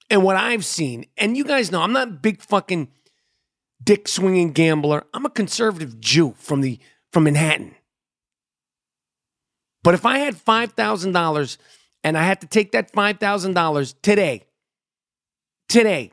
and 0.09 0.23
what 0.23 0.35
I've 0.35 0.65
seen, 0.65 1.05
and 1.17 1.35
you 1.35 1.43
guys 1.43 1.71
know 1.71 1.81
I'm 1.81 1.93
not 1.93 2.07
a 2.07 2.11
big 2.11 2.41
fucking 2.41 2.89
dick 3.83 4.07
swinging 4.07 4.51
gambler. 4.51 5.03
I'm 5.13 5.25
a 5.25 5.29
conservative 5.29 5.99
Jew 5.99 6.35
from 6.37 6.61
the 6.61 6.79
from 7.11 7.25
Manhattan. 7.25 7.75
But 9.83 9.93
if 9.93 10.05
I 10.05 10.19
had 10.19 10.37
five 10.37 10.73
thousand 10.73 11.11
dollars 11.13 11.57
and 12.03 12.17
I 12.17 12.23
had 12.23 12.41
to 12.41 12.47
take 12.47 12.71
that 12.73 12.91
five 12.91 13.19
thousand 13.19 13.53
dollars 13.53 13.95
today, 14.01 14.43
today, 15.69 16.11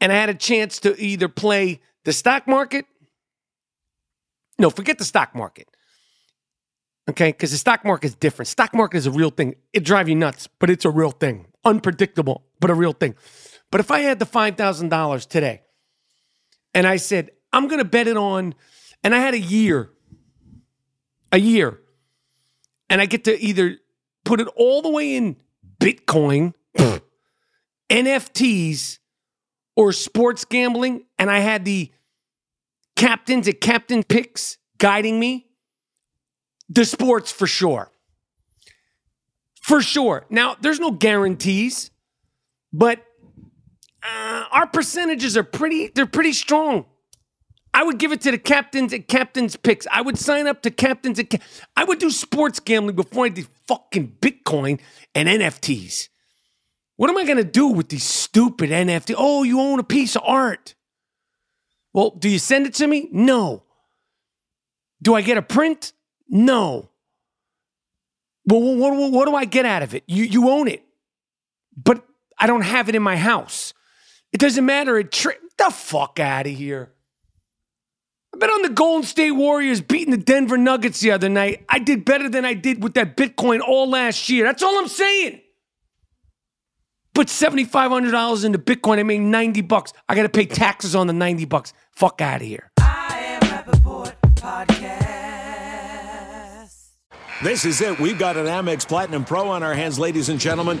and 0.00 0.12
I 0.12 0.16
had 0.16 0.30
a 0.30 0.34
chance 0.34 0.78
to 0.80 1.00
either 1.00 1.28
play 1.28 1.80
the 2.04 2.12
stock 2.12 2.46
market 2.46 2.86
no, 4.62 4.70
forget 4.70 4.98
the 4.98 5.04
stock 5.04 5.34
market. 5.34 5.68
Okay, 7.10 7.32
because 7.32 7.50
the 7.50 7.58
stock 7.58 7.84
market 7.84 8.06
is 8.06 8.14
different. 8.14 8.46
Stock 8.46 8.72
market 8.74 8.98
is 8.98 9.06
a 9.06 9.10
real 9.10 9.30
thing. 9.30 9.56
It 9.72 9.84
drives 9.84 10.08
you 10.08 10.14
nuts, 10.14 10.48
but 10.60 10.70
it's 10.70 10.84
a 10.84 10.90
real 10.90 11.10
thing. 11.10 11.46
Unpredictable, 11.64 12.44
but 12.62 12.70
a 12.70 12.74
real 12.74 12.94
thing. 12.94 13.14
But 13.70 13.80
if 13.80 13.90
I 13.90 14.00
had 14.00 14.18
the 14.18 14.24
five 14.24 14.56
thousand 14.56 14.88
dollars 14.88 15.26
today, 15.26 15.60
and 16.72 16.86
I 16.86 16.96
said 16.96 17.32
I'm 17.52 17.68
going 17.68 17.80
to 17.80 17.84
bet 17.84 18.08
it 18.08 18.16
on, 18.16 18.54
and 19.04 19.14
I 19.14 19.18
had 19.18 19.34
a 19.34 19.38
year, 19.38 19.90
a 21.30 21.38
year, 21.38 21.78
and 22.88 23.02
I 23.02 23.06
get 23.06 23.24
to 23.24 23.38
either 23.38 23.76
put 24.24 24.40
it 24.40 24.48
all 24.56 24.80
the 24.80 24.88
way 24.88 25.14
in 25.14 25.36
Bitcoin, 25.78 26.54
NFTs, 27.90 28.98
or 29.76 29.92
sports 29.92 30.46
gambling, 30.46 31.04
and 31.18 31.30
I 31.30 31.40
had 31.40 31.66
the 31.66 31.92
captains 32.96 33.48
at 33.48 33.60
Captain 33.60 34.02
Picks 34.02 34.58
guiding 34.78 35.18
me? 35.18 35.46
The 36.68 36.84
sports 36.84 37.30
for 37.30 37.46
sure. 37.46 37.90
For 39.62 39.80
sure. 39.80 40.26
Now, 40.28 40.56
there's 40.60 40.80
no 40.80 40.90
guarantees, 40.90 41.91
but 42.72 43.04
uh, 44.02 44.44
our 44.50 44.66
percentages 44.66 45.36
are 45.36 45.44
pretty, 45.44 45.88
they're 45.94 46.06
pretty 46.06 46.32
strong. 46.32 46.86
I 47.74 47.82
would 47.84 47.98
give 47.98 48.12
it 48.12 48.20
to 48.22 48.30
the 48.30 48.38
captains 48.38 48.92
at 48.92 49.08
captains 49.08 49.56
picks. 49.56 49.86
I 49.90 50.02
would 50.02 50.18
sign 50.18 50.46
up 50.46 50.62
to 50.62 50.70
captains 50.70 51.18
at. 51.18 51.30
Ca- 51.30 51.38
I 51.74 51.84
would 51.84 51.98
do 51.98 52.10
sports 52.10 52.60
gambling 52.60 52.96
before 52.96 53.24
I 53.24 53.28
did 53.30 53.46
fucking 53.66 54.16
Bitcoin 54.20 54.78
and 55.14 55.28
NFTs. 55.28 56.08
What 56.96 57.08
am 57.08 57.16
I 57.16 57.24
going 57.24 57.38
to 57.38 57.44
do 57.44 57.68
with 57.68 57.88
these 57.88 58.04
stupid 58.04 58.70
NFT? 58.70 59.14
Oh, 59.16 59.42
you 59.42 59.58
own 59.58 59.78
a 59.78 59.84
piece 59.84 60.16
of 60.16 60.22
art. 60.26 60.74
Well, 61.94 62.10
do 62.10 62.28
you 62.28 62.38
send 62.38 62.66
it 62.66 62.74
to 62.74 62.86
me? 62.86 63.08
No. 63.10 63.64
Do 65.00 65.14
I 65.14 65.22
get 65.22 65.38
a 65.38 65.42
print? 65.42 65.92
No. 66.28 66.90
Well, 68.44 68.76
what, 68.76 68.94
what, 68.94 69.12
what 69.12 69.26
do 69.26 69.34
I 69.34 69.44
get 69.46 69.64
out 69.64 69.82
of 69.82 69.94
it? 69.94 70.04
You, 70.06 70.24
you 70.24 70.48
own 70.50 70.68
it, 70.68 70.82
but 71.76 72.04
I 72.38 72.46
don't 72.46 72.62
have 72.62 72.88
it 72.88 72.94
in 72.94 73.02
my 73.02 73.16
house. 73.16 73.72
It 74.32 74.40
doesn't 74.40 74.64
matter. 74.64 74.98
It 74.98 75.12
tri- 75.12 75.36
the 75.58 75.70
fuck 75.70 76.18
out 76.18 76.46
of 76.46 76.52
here. 76.52 76.92
I 78.34 78.38
bet 78.38 78.50
on 78.50 78.62
the 78.62 78.70
Golden 78.70 79.06
State 79.06 79.32
Warriors 79.32 79.80
beating 79.80 80.10
the 80.10 80.16
Denver 80.16 80.56
Nuggets 80.56 81.00
the 81.00 81.10
other 81.10 81.28
night. 81.28 81.64
I 81.68 81.78
did 81.78 82.04
better 82.04 82.28
than 82.28 82.44
I 82.44 82.54
did 82.54 82.82
with 82.82 82.94
that 82.94 83.16
Bitcoin 83.16 83.60
all 83.60 83.88
last 83.90 84.28
year. 84.28 84.44
That's 84.44 84.62
all 84.62 84.78
I'm 84.78 84.88
saying. 84.88 85.40
Put 87.14 87.28
$7,500 87.28 88.44
into 88.44 88.58
Bitcoin. 88.58 88.98
I 88.98 89.02
made 89.02 89.20
90 89.20 89.60
bucks. 89.62 89.92
I 90.08 90.14
got 90.14 90.22
to 90.22 90.30
pay 90.30 90.46
taxes 90.46 90.94
on 90.94 91.06
the 91.06 91.12
90 91.12 91.44
bucks. 91.44 91.74
Fuck 91.90 92.22
out 92.22 92.40
of 92.40 92.46
here. 92.46 92.70
This 97.42 97.64
is 97.64 97.80
it. 97.80 97.98
We've 97.98 98.18
got 98.18 98.36
an 98.36 98.46
Amex 98.46 98.86
Platinum 98.86 99.24
Pro 99.24 99.48
on 99.48 99.62
our 99.62 99.74
hands, 99.74 99.98
ladies 99.98 100.28
and 100.28 100.40
gentlemen. 100.40 100.80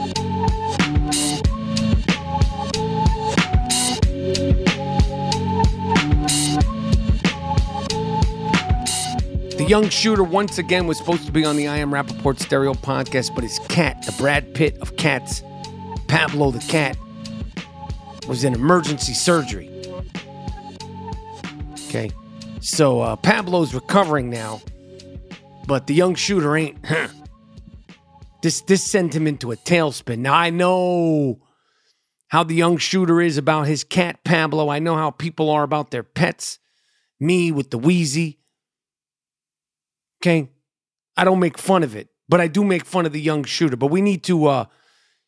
Young 9.71 9.87
shooter 9.87 10.25
once 10.25 10.57
again 10.57 10.85
was 10.85 10.97
supposed 10.97 11.25
to 11.25 11.31
be 11.31 11.45
on 11.45 11.55
the 11.55 11.69
I 11.69 11.77
Am 11.77 11.91
Rapaport 11.91 12.41
Stereo 12.41 12.73
podcast, 12.73 13.33
but 13.33 13.41
his 13.41 13.57
cat, 13.69 14.05
the 14.05 14.11
Brad 14.17 14.53
Pitt 14.53 14.77
of 14.79 14.97
cats, 14.97 15.43
Pablo 16.09 16.51
the 16.51 16.59
cat, 16.59 16.97
was 18.27 18.43
in 18.43 18.53
emergency 18.53 19.13
surgery. 19.13 19.69
Okay. 21.87 22.11
So 22.59 22.99
uh, 22.99 23.15
Pablo's 23.15 23.73
recovering 23.73 24.29
now, 24.29 24.61
but 25.67 25.87
the 25.87 25.93
young 25.93 26.15
shooter 26.15 26.57
ain't. 26.57 26.85
Huh. 26.85 27.07
This 28.41 28.59
this 28.59 28.83
sent 28.83 29.15
him 29.15 29.25
into 29.25 29.53
a 29.53 29.55
tailspin. 29.55 30.17
Now 30.17 30.33
I 30.33 30.49
know 30.49 31.39
how 32.27 32.43
the 32.43 32.55
young 32.55 32.75
shooter 32.75 33.21
is 33.21 33.37
about 33.37 33.67
his 33.67 33.85
cat 33.85 34.25
Pablo. 34.25 34.67
I 34.67 34.79
know 34.79 34.97
how 34.97 35.11
people 35.11 35.49
are 35.49 35.63
about 35.63 35.91
their 35.91 36.03
pets. 36.03 36.59
Me 37.21 37.53
with 37.53 37.71
the 37.71 37.77
Wheezy. 37.77 38.40
Okay. 40.21 40.49
I 41.17 41.23
don't 41.23 41.39
make 41.39 41.57
fun 41.57 41.83
of 41.83 41.95
it, 41.95 42.09
but 42.29 42.39
I 42.39 42.47
do 42.47 42.63
make 42.63 42.85
fun 42.85 43.05
of 43.05 43.11
the 43.11 43.21
young 43.21 43.43
shooter. 43.43 43.75
But 43.75 43.87
we 43.87 44.01
need 44.01 44.23
to 44.23 44.47
uh, 44.47 44.65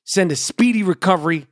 send 0.03 0.31
a 0.31 0.35
speedy 0.35 0.83
recovery 0.83 1.47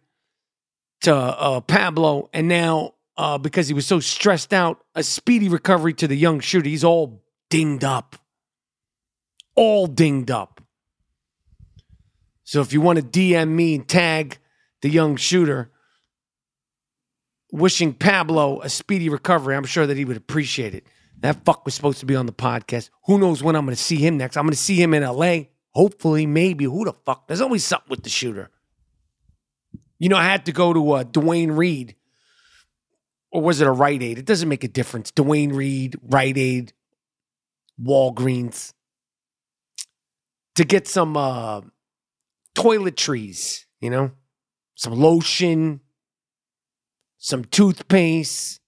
to 1.01 1.15
uh, 1.15 1.61
Pablo. 1.61 2.29
And 2.33 2.47
now, 2.47 2.93
uh, 3.17 3.37
because 3.37 3.67
he 3.67 3.73
was 3.73 3.85
so 3.85 3.99
stressed 3.99 4.53
out, 4.53 4.83
a 4.95 5.03
speedy 5.03 5.49
recovery 5.49 5.93
to 5.95 6.07
the 6.07 6.15
young 6.15 6.39
shooter. 6.39 6.69
He's 6.69 6.83
all 6.83 7.23
dinged 7.49 7.83
up. 7.83 8.15
All 9.55 9.87
dinged 9.87 10.31
up. 10.31 10.61
So 12.43 12.61
if 12.61 12.73
you 12.73 12.81
want 12.81 12.99
to 12.99 13.03
DM 13.03 13.49
me 13.49 13.75
and 13.75 13.87
tag 13.87 14.37
the 14.81 14.89
young 14.89 15.15
shooter, 15.15 15.71
wishing 17.51 17.93
Pablo 17.93 18.61
a 18.61 18.69
speedy 18.69 19.09
recovery, 19.09 19.55
I'm 19.55 19.65
sure 19.65 19.87
that 19.87 19.97
he 19.97 20.05
would 20.05 20.17
appreciate 20.17 20.73
it. 20.73 20.85
That 21.21 21.45
fuck 21.45 21.65
was 21.65 21.75
supposed 21.75 21.99
to 21.99 22.05
be 22.05 22.15
on 22.15 22.25
the 22.25 22.33
podcast. 22.33 22.89
Who 23.05 23.19
knows 23.19 23.43
when 23.43 23.55
I'm 23.55 23.65
going 23.65 23.75
to 23.75 23.81
see 23.81 23.97
him 23.97 24.17
next? 24.17 24.37
I'm 24.37 24.43
going 24.43 24.53
to 24.53 24.57
see 24.57 24.81
him 24.81 24.93
in 24.93 25.03
LA. 25.03 25.43
Hopefully, 25.69 26.25
maybe. 26.25 26.65
Who 26.65 26.83
the 26.83 26.93
fuck? 27.05 27.27
There's 27.27 27.41
always 27.41 27.63
something 27.63 27.89
with 27.89 28.03
the 28.03 28.09
shooter. 28.09 28.49
You 29.99 30.09
know, 30.09 30.17
I 30.17 30.23
had 30.23 30.45
to 30.47 30.51
go 30.51 30.73
to 30.73 30.91
uh, 30.93 31.03
Duane 31.03 31.51
Reade, 31.51 31.95
or 33.31 33.43
was 33.43 33.61
it 33.61 33.67
a 33.67 33.71
Rite 33.71 34.01
Aid? 34.01 34.17
It 34.17 34.25
doesn't 34.25 34.49
make 34.49 34.63
a 34.63 34.67
difference. 34.67 35.11
Duane 35.11 35.53
Reade, 35.53 35.95
Rite 36.01 36.39
Aid, 36.39 36.73
Walgreens, 37.79 38.73
to 40.55 40.63
get 40.63 40.87
some 40.87 41.15
uh, 41.15 41.61
toiletries, 42.55 43.65
you 43.79 43.91
know, 43.91 44.11
some 44.73 44.93
lotion, 44.93 45.81
some 47.19 47.45
toothpaste, 47.45 48.60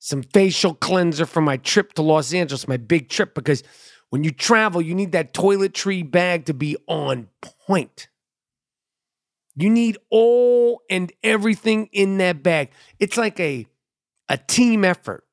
some 0.00 0.22
facial 0.22 0.74
cleanser 0.74 1.26
for 1.26 1.42
my 1.42 1.58
trip 1.58 1.92
to 1.92 2.02
Los 2.02 2.32
Angeles, 2.34 2.66
my 2.66 2.78
big 2.78 3.08
trip, 3.08 3.34
because 3.34 3.62
when 4.08 4.24
you 4.24 4.32
travel, 4.32 4.80
you 4.80 4.94
need 4.94 5.12
that 5.12 5.32
toiletry 5.32 6.10
bag 6.10 6.46
to 6.46 6.54
be 6.54 6.76
on 6.88 7.28
point. 7.66 8.08
You 9.54 9.68
need 9.70 9.98
all 10.10 10.80
and 10.90 11.12
everything 11.22 11.90
in 11.92 12.18
that 12.18 12.42
bag. 12.42 12.70
It's 12.98 13.16
like 13.16 13.38
a, 13.38 13.66
a 14.28 14.38
team 14.38 14.84
effort. 14.84 15.24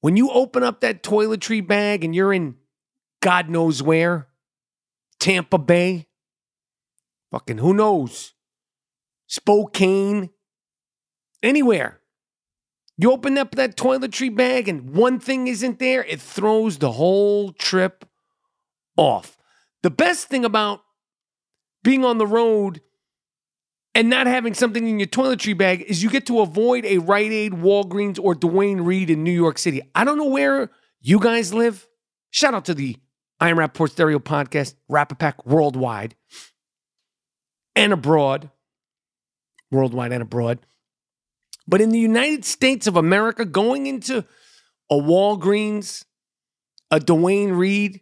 When 0.00 0.16
you 0.16 0.30
open 0.30 0.64
up 0.64 0.80
that 0.80 1.04
toiletry 1.04 1.66
bag 1.66 2.04
and 2.04 2.14
you're 2.14 2.32
in 2.32 2.56
God 3.20 3.48
knows 3.48 3.80
where, 3.80 4.26
Tampa 5.20 5.56
Bay, 5.56 6.08
fucking 7.30 7.58
who 7.58 7.72
knows, 7.72 8.34
Spokane, 9.28 10.30
anywhere. 11.42 12.01
You 12.98 13.12
open 13.12 13.38
up 13.38 13.54
that 13.56 13.76
toiletry 13.76 14.34
bag 14.34 14.68
and 14.68 14.90
one 14.90 15.18
thing 15.18 15.48
isn't 15.48 15.78
there, 15.78 16.04
it 16.04 16.20
throws 16.20 16.78
the 16.78 16.92
whole 16.92 17.52
trip 17.52 18.04
off. 18.96 19.36
The 19.82 19.90
best 19.90 20.28
thing 20.28 20.44
about 20.44 20.80
being 21.82 22.04
on 22.04 22.18
the 22.18 22.26
road 22.26 22.80
and 23.94 24.08
not 24.08 24.26
having 24.26 24.54
something 24.54 24.86
in 24.86 24.98
your 24.98 25.08
toiletry 25.08 25.56
bag 25.56 25.82
is 25.82 26.02
you 26.02 26.10
get 26.10 26.26
to 26.26 26.40
avoid 26.40 26.84
a 26.84 26.98
Rite 26.98 27.32
Aid, 27.32 27.52
Walgreens, 27.52 28.18
or 28.22 28.34
Duane 28.34 28.82
Reade 28.82 29.10
in 29.10 29.24
New 29.24 29.32
York 29.32 29.58
City. 29.58 29.82
I 29.94 30.04
don't 30.04 30.18
know 30.18 30.28
where 30.28 30.70
you 31.00 31.18
guys 31.18 31.52
live. 31.52 31.86
Shout 32.30 32.54
out 32.54 32.64
to 32.66 32.74
the 32.74 32.96
I 33.40 33.48
Am 33.48 33.56
Rapaport 33.56 33.90
Stereo 33.90 34.18
podcast, 34.18 34.74
Rap 34.88 35.18
Pack 35.18 35.44
worldwide 35.44 36.14
and 37.74 37.92
abroad. 37.92 38.50
Worldwide 39.70 40.12
and 40.12 40.22
abroad. 40.22 40.60
But 41.66 41.80
in 41.80 41.90
the 41.90 41.98
United 41.98 42.44
States 42.44 42.86
of 42.86 42.96
America, 42.96 43.44
going 43.44 43.86
into 43.86 44.24
a 44.90 44.94
Walgreens, 44.94 46.04
a 46.90 47.00
Duane 47.00 47.52
Reade, 47.52 48.00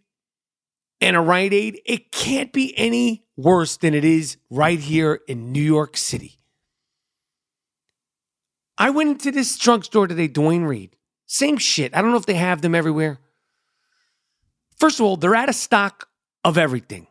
and 1.00 1.16
a 1.16 1.20
Rite 1.20 1.52
Aid, 1.52 1.80
it 1.86 2.12
can't 2.12 2.52
be 2.52 2.76
any 2.76 3.24
worse 3.36 3.76
than 3.76 3.94
it 3.94 4.04
is 4.04 4.36
right 4.50 4.78
here 4.78 5.20
in 5.28 5.52
New 5.52 5.62
York 5.62 5.96
City. 5.96 6.38
I 8.76 8.90
went 8.90 9.10
into 9.10 9.30
this 9.30 9.58
drugstore 9.58 10.06
today, 10.06 10.26
Duane 10.26 10.64
Reade. 10.64 10.96
Same 11.26 11.58
shit. 11.58 11.94
I 11.94 12.00
don't 12.00 12.10
know 12.10 12.16
if 12.16 12.26
they 12.26 12.34
have 12.34 12.62
them 12.62 12.74
everywhere. 12.74 13.18
First 14.78 14.98
of 14.98 15.06
all, 15.06 15.16
they're 15.16 15.34
out 15.34 15.50
of 15.50 15.54
stock 15.54 16.08
of 16.44 16.56
everything. 16.56 17.06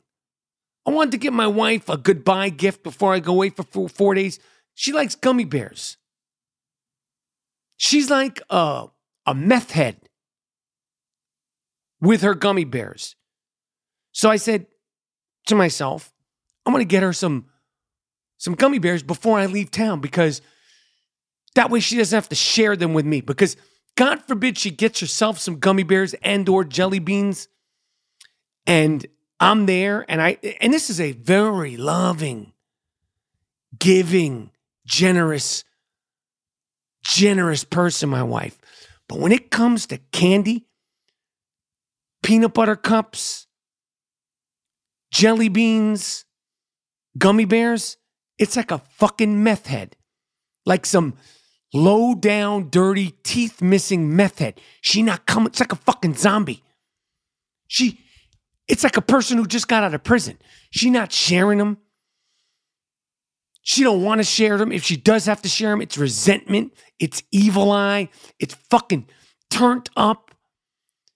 I 0.86 0.92
wanted 0.92 1.12
to 1.12 1.18
get 1.20 1.32
my 1.32 1.46
wife 1.46 1.88
a 1.88 1.98
goodbye 1.98 2.50
gift 2.50 2.84
before 2.84 3.14
I 3.14 3.20
go 3.20 3.34
away 3.34 3.52
for 3.52 3.62
four, 3.62 3.88
four 3.88 4.16
days. 4.16 4.40
She 4.74 4.92
likes 4.92 5.14
gummy 5.14 5.46
bears. 5.46 5.98
She's 7.82 8.10
like 8.10 8.42
a, 8.50 8.88
a 9.26 9.34
meth 9.34 9.72
head 9.72 9.96
with 12.02 12.22
her 12.24 12.36
gummy 12.36 12.66
bears. 12.66 13.16
So 14.12 14.30
I 14.30 14.36
said 14.36 14.66
to 15.48 15.56
myself, 15.56 16.14
I'm 16.66 16.74
going 16.74 16.86
to 16.86 16.92
get 16.92 17.04
her 17.04 17.14
some 17.14 17.46
some 18.38 18.54
gummy 18.54 18.80
bears 18.80 19.02
before 19.02 19.40
I 19.40 19.46
leave 19.46 19.72
town 19.72 20.02
because 20.02 20.42
that 21.56 21.70
way 21.70 21.80
she 21.80 21.96
doesn't 21.96 22.16
have 22.16 22.30
to 22.30 22.36
share 22.36 22.76
them 22.76 22.94
with 22.94 23.06
me 23.06 23.22
because 23.22 23.56
God 23.96 24.24
forbid 24.28 24.58
she 24.58 24.72
gets 24.72 25.00
herself 25.00 25.40
some 25.40 25.60
gummy 25.60 25.84
bears 25.84 26.14
and 26.16 26.48
or 26.50 26.66
jelly 26.66 27.00
beans 27.00 27.48
and 28.68 29.06
I'm 29.40 29.68
there 29.68 30.06
and 30.10 30.22
I 30.22 30.38
and 30.60 30.74
this 30.74 30.90
is 30.90 31.00
a 31.00 31.14
very 31.14 31.78
loving 31.78 32.52
giving 33.78 34.52
generous 34.86 35.64
generous 37.04 37.64
person 37.64 38.10
my 38.10 38.24
wife 38.24 38.58
but 39.08 39.20
when 39.20 39.32
it 39.32 39.52
comes 39.52 39.86
to 39.88 39.98
candy 40.12 40.68
peanut 42.22 42.54
butter 42.54 42.76
cups 42.76 43.48
jelly 45.12 45.50
beans, 45.50 46.26
gummy 47.18 47.46
bears, 47.46 47.98
it's 48.38 48.56
like 48.56 48.72
a 48.72 48.80
fucking 48.98 49.44
meth 49.44 49.68
head. 49.68 49.96
Like 50.66 50.86
some 50.86 51.16
low 51.74 52.16
down, 52.16 52.70
dirty, 52.70 53.12
teeth 53.24 53.62
missing 53.62 54.16
meth 54.16 54.40
head. 54.40 54.60
She 54.82 55.02
not 55.02 55.26
coming, 55.26 55.48
it's 55.48 55.60
like 55.60 55.74
a 55.74 55.78
fucking 55.78 56.16
zombie. 56.16 56.64
She, 57.68 58.00
it's 58.68 58.84
like 58.84 58.98
a 58.98 59.02
person 59.02 59.38
who 59.38 59.46
just 59.46 59.68
got 59.68 59.84
out 59.84 59.94
of 59.94 60.04
prison. 60.04 60.38
She 60.72 60.90
not 60.90 61.12
sharing 61.12 61.58
them. 61.58 61.78
She 63.62 63.84
don't 63.84 64.04
want 64.04 64.20
to 64.20 64.24
share 64.24 64.58
them. 64.58 64.72
If 64.72 64.84
she 64.84 64.96
does 64.96 65.26
have 65.26 65.42
to 65.44 65.50
share 65.50 65.70
them, 65.72 65.82
it's 65.82 65.98
resentment. 65.98 66.74
It's 67.00 67.22
evil 67.32 67.72
eye. 67.72 68.10
It's 68.40 68.56
fucking 68.70 69.08
turned 69.50 69.90
up. 69.96 70.32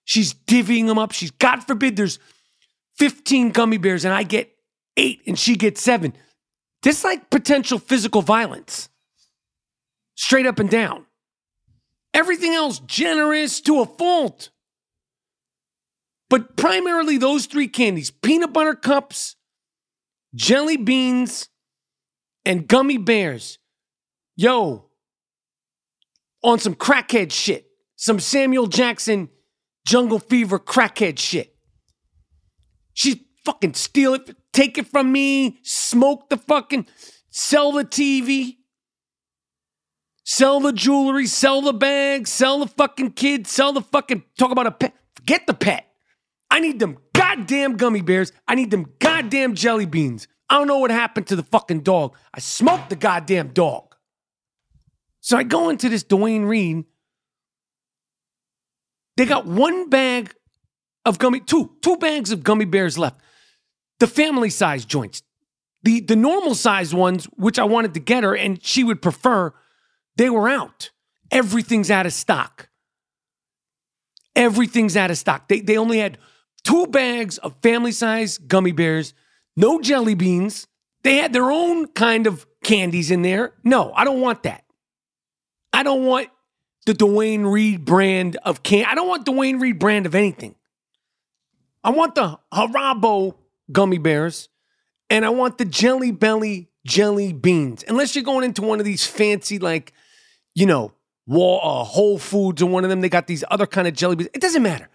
She's 0.06 0.34
divvying 0.34 0.88
them 0.88 1.00
up. 1.00 1.14
She's, 1.14 1.32
God 1.32 1.64
forbid, 1.64 1.96
there's 1.96 2.20
15 2.98 3.52
gummy 3.52 3.78
bears 3.78 4.06
and 4.06 4.14
I 4.14 4.24
get 4.24 4.54
eight 4.98 5.22
and 5.26 5.38
she 5.40 5.56
gets 5.56 5.82
seven. 5.82 6.14
This 6.84 7.04
like 7.04 7.30
potential 7.30 7.80
physical 7.80 8.22
violence. 8.22 8.90
Straight 10.16 10.46
up 10.46 10.60
and 10.60 10.70
down. 10.70 11.06
Everything 12.14 12.54
else 12.54 12.80
generous 12.80 13.62
to 13.62 13.82
a 13.82 13.86
fault. 13.86 14.50
But 16.30 16.56
primarily 16.56 17.18
those 17.18 17.46
three 17.46 17.68
candies 17.68 18.12
peanut 18.12 18.54
butter 18.54 18.76
cups, 18.76 19.36
jelly 20.36 20.78
beans, 20.78 21.50
and 22.46 22.68
gummy 22.68 22.98
bears. 22.98 23.60
Yo, 24.36 24.90
on 26.44 26.60
some 26.60 26.76
crackhead 26.76 27.32
shit. 27.32 27.68
Some 27.96 28.20
Samuel 28.20 28.68
Jackson 28.68 29.30
jungle 29.86 30.20
fever 30.20 30.60
crackhead 30.60 31.18
shit. 31.18 31.56
She 32.94 33.28
fucking 33.46 33.74
steal 33.74 34.14
it, 34.14 34.36
take 34.52 34.78
it 34.78 34.88
from 34.88 35.12
me, 35.12 35.60
smoke 35.64 36.30
the 36.30 36.38
fucking, 36.38 36.88
sell 37.30 37.72
the 37.72 37.84
TV, 37.84 38.58
sell 40.24 40.60
the 40.60 40.74
jewelry, 40.74 41.28
sell 41.28 41.62
the 41.62 41.74
bag, 41.74 42.28
sell 42.28 42.60
the 42.60 42.68
fucking 42.68 43.12
kid, 43.12 43.48
sell 43.48 43.74
the 43.74 43.82
fucking, 43.82 44.24
talk 44.38 44.52
about 44.52 44.68
a 44.68 44.72
pet. 44.72 44.94
Get 45.26 45.48
the 45.48 45.54
pet. 45.54 45.88
I 46.52 46.60
need 46.60 46.80
them 46.80 46.98
goddamn 47.14 47.78
gummy 47.78 48.02
bears. 48.02 48.32
I 48.48 48.56
need 48.56 48.70
them 48.70 48.94
goddamn 49.00 49.56
jelly 49.56 49.86
beans. 49.86 50.28
I 50.54 50.58
don't 50.58 50.68
know 50.68 50.78
what 50.78 50.92
happened 50.92 51.26
to 51.28 51.36
the 51.36 51.42
fucking 51.42 51.80
dog. 51.80 52.16
I 52.32 52.40
smoked 52.40 52.92
the 52.92 52.96
goddamn 52.96 53.54
dog. 53.54 53.96
So 55.20 55.36
I 55.36 55.42
go 55.42 55.70
into 55.70 55.90
this 55.90 56.04
Duane 56.04 56.46
Reade. 56.46 56.86
They 59.18 59.26
got 59.26 59.48
one 59.48 59.90
bag 59.90 60.32
of 61.06 61.18
gummy, 61.18 61.40
two, 61.40 61.72
two 61.82 61.98
bags 61.98 62.32
of 62.32 62.44
gummy 62.44 62.66
bears 62.66 63.00
left. 63.00 63.20
The 64.00 64.06
family 64.06 64.52
size 64.52 64.86
joints. 64.86 65.24
The 65.82 66.02
the 66.02 66.16
normal 66.16 66.54
size 66.54 66.94
ones, 66.94 67.26
which 67.34 67.58
I 67.58 67.64
wanted 67.64 67.96
to 67.96 68.00
get 68.00 68.24
her 68.24 68.38
and 68.38 68.64
she 68.64 68.84
would 68.84 69.02
prefer, 69.02 69.54
they 70.18 70.30
were 70.30 70.48
out. 70.48 70.92
Everything's 71.32 71.90
out 71.90 72.06
of 72.06 72.14
stock. 72.14 72.70
Everything's 74.36 74.96
out 74.96 75.10
of 75.10 75.18
stock. 75.18 75.48
They 75.48 75.62
they 75.62 75.78
only 75.78 75.98
had 75.98 76.20
two 76.64 76.86
bags 76.86 77.40
of 77.40 77.56
family 77.64 77.92
size 77.92 78.38
gummy 78.38 78.72
bears, 78.72 79.16
no 79.56 79.82
jelly 79.82 80.16
beans. 80.16 80.68
They 81.04 81.18
had 81.18 81.34
their 81.34 81.52
own 81.52 81.88
kind 81.88 82.28
of 82.28 82.46
candies 82.64 83.12
in 83.12 83.22
there. 83.22 83.54
No, 83.64 83.92
I 83.94 84.06
don't 84.06 84.22
want 84.22 84.44
that. 84.44 84.64
I 85.74 85.84
don't 85.84 86.06
want 86.06 86.30
the 86.86 86.94
Duane 86.94 87.46
Reade 87.46 87.84
brand 87.84 88.38
of 88.38 88.64
can. 88.64 88.86
I 88.86 88.96
don't 88.96 89.08
want 89.08 89.26
Duane 89.26 89.60
Reade 89.60 89.80
brand 89.80 90.06
of 90.06 90.16
anything. 90.16 90.56
I 91.84 91.90
want 91.90 92.16
the 92.16 92.40
Haribo 92.54 93.36
gummy 93.72 93.98
bears 93.98 94.50
and 95.10 95.26
I 95.26 95.30
want 95.30 95.58
the 95.58 95.66
Jelly 95.66 96.12
Belly 96.12 96.70
jelly 96.86 97.34
beans. 97.34 97.84
Unless 97.88 98.16
you're 98.16 98.24
going 98.24 98.44
into 98.44 98.62
one 98.62 98.80
of 98.80 98.86
these 98.86 99.06
fancy, 99.06 99.60
like, 99.60 99.94
you 100.56 100.66
know, 100.66 100.94
uh, 101.30 101.84
Whole 101.84 102.18
Foods 102.18 102.62
or 102.62 102.68
one 102.68 102.84
of 102.84 102.90
them, 102.90 103.02
they 103.02 103.10
got 103.10 103.28
these 103.28 103.44
other 103.50 103.66
kind 103.66 103.88
of 103.88 103.94
jelly 103.94 104.16
beans. 104.16 104.30
It 104.34 104.42
doesn't 104.42 104.64
matter. 104.64 104.90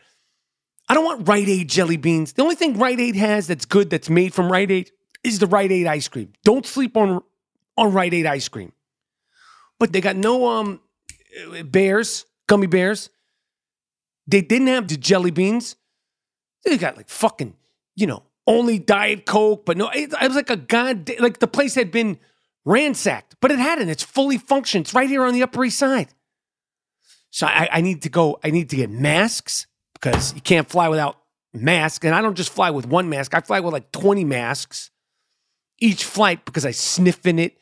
I 0.89 0.95
don't 0.95 1.05
want 1.05 1.29
Rite 1.29 1.49
Aid 1.49 1.69
jelly 1.69 1.97
beans. 1.97 2.33
The 2.33 2.43
only 2.43 2.55
thing 2.55 2.79
Rite 2.79 3.01
Aid 3.01 3.17
has 3.17 3.47
that's 3.47 3.67
good 3.67 3.91
that's 3.91 4.09
made 4.09 4.33
from 4.33 4.51
Rite 4.51 4.71
Aid 4.71 4.91
is 5.23 5.39
the 5.39 5.47
Rite 5.47 5.71
Aid 5.71 5.87
ice 5.87 6.09
cream. 6.09 6.33
Don't 6.45 6.65
sleep 6.65 6.97
on 6.97 7.23
on 7.77 7.93
Rite 7.93 8.15
Aid 8.15 8.27
ice 8.27 8.49
cream. 8.49 8.73
But 9.79 9.93
they 9.93 10.01
got 10.01 10.17
no 10.17 10.49
um 10.49 10.81
bears, 11.65 12.25
gummy 12.47 12.67
bears. 12.67 13.11
They 14.27 14.41
didn't 14.41 14.69
have 14.69 14.89
the 14.89 14.97
jelly 14.97 15.31
beans. 15.31 15.77
They 16.65 16.77
got 16.77 16.97
like 16.97 17.09
fucking, 17.09 17.55
you 17.95 18.07
know, 18.07 18.25
only 18.47 18.79
Diet 18.79 19.27
Coke, 19.27 19.65
but 19.65 19.77
no, 19.77 19.89
it, 19.91 20.13
it 20.13 20.27
was 20.27 20.35
like 20.35 20.51
a 20.51 20.57
god, 20.57 21.11
like 21.21 21.39
the 21.39 21.47
place 21.47 21.75
had 21.75 21.91
been 21.91 22.19
ransacked, 22.65 23.37
but 23.41 23.51
it 23.51 23.59
hadn't. 23.59 23.89
It's 23.89 24.03
fully 24.03 24.39
functioned. 24.39 24.87
It's 24.87 24.95
right 24.95 25.09
here 25.09 25.25
on 25.25 25.35
the 25.35 25.43
Upper 25.43 25.65
East 25.65 25.79
Side. 25.79 26.09
So 27.31 27.47
I, 27.47 27.69
I 27.73 27.81
need 27.81 28.03
to 28.03 28.09
go, 28.09 28.39
I 28.43 28.51
need 28.51 28.71
to 28.71 28.77
get 28.77 28.91
masks 28.91 29.67
because 30.01 30.35
you 30.35 30.41
can't 30.41 30.69
fly 30.69 30.89
without 30.89 31.19
masks. 31.53 32.05
And 32.05 32.15
I 32.15 32.23
don't 32.23 32.37
just 32.37 32.53
fly 32.53 32.71
with 32.71 32.87
one 32.87 33.09
mask, 33.09 33.35
I 33.35 33.41
fly 33.41 33.61
with 33.61 33.73
like 33.73 33.91
20 33.93 34.25
masks 34.25 34.91
each 35.81 36.05
flight 36.05 36.45
because 36.45 36.67
I 36.67 36.73
sniff 36.73 37.27
in 37.27 37.39
it, 37.39 37.57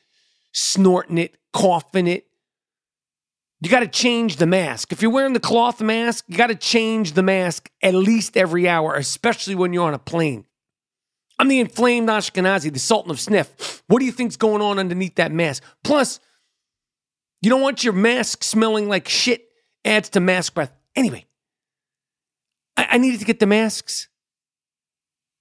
snorting 0.52 1.18
it, 1.18 1.36
coughing 1.52 2.06
it. 2.06 2.26
You 3.60 3.70
got 3.70 3.80
to 3.80 3.88
change 3.88 4.36
the 4.36 4.46
mask. 4.46 4.92
If 4.92 5.00
you're 5.00 5.10
wearing 5.10 5.32
the 5.32 5.40
cloth 5.40 5.80
mask, 5.80 6.26
you 6.28 6.36
got 6.36 6.48
to 6.48 6.54
change 6.54 7.12
the 7.12 7.22
mask 7.22 7.70
at 7.82 7.94
least 7.94 8.36
every 8.36 8.68
hour, 8.68 8.94
especially 8.94 9.54
when 9.54 9.72
you're 9.72 9.86
on 9.86 9.94
a 9.94 9.98
plane. 9.98 10.44
I'm 11.38 11.48
the 11.48 11.60
inflamed 11.60 12.08
Ashkenazi, 12.08 12.72
the 12.72 12.78
Sultan 12.78 13.10
of 13.10 13.20
Sniff. 13.20 13.82
What 13.88 14.00
do 14.00 14.06
you 14.06 14.12
think's 14.12 14.36
going 14.36 14.62
on 14.62 14.78
underneath 14.78 15.16
that 15.16 15.32
mask? 15.32 15.62
Plus, 15.84 16.20
you 17.42 17.50
don't 17.50 17.60
want 17.60 17.84
your 17.84 17.92
mask 17.92 18.42
smelling 18.42 18.88
like 18.88 19.08
shit. 19.08 19.48
Adds 19.84 20.08
to 20.10 20.20
mask 20.20 20.54
breath. 20.54 20.72
Anyway, 20.94 21.26
I, 22.76 22.86
I 22.92 22.98
needed 22.98 23.20
to 23.20 23.26
get 23.26 23.40
the 23.40 23.46
masks. 23.46 24.08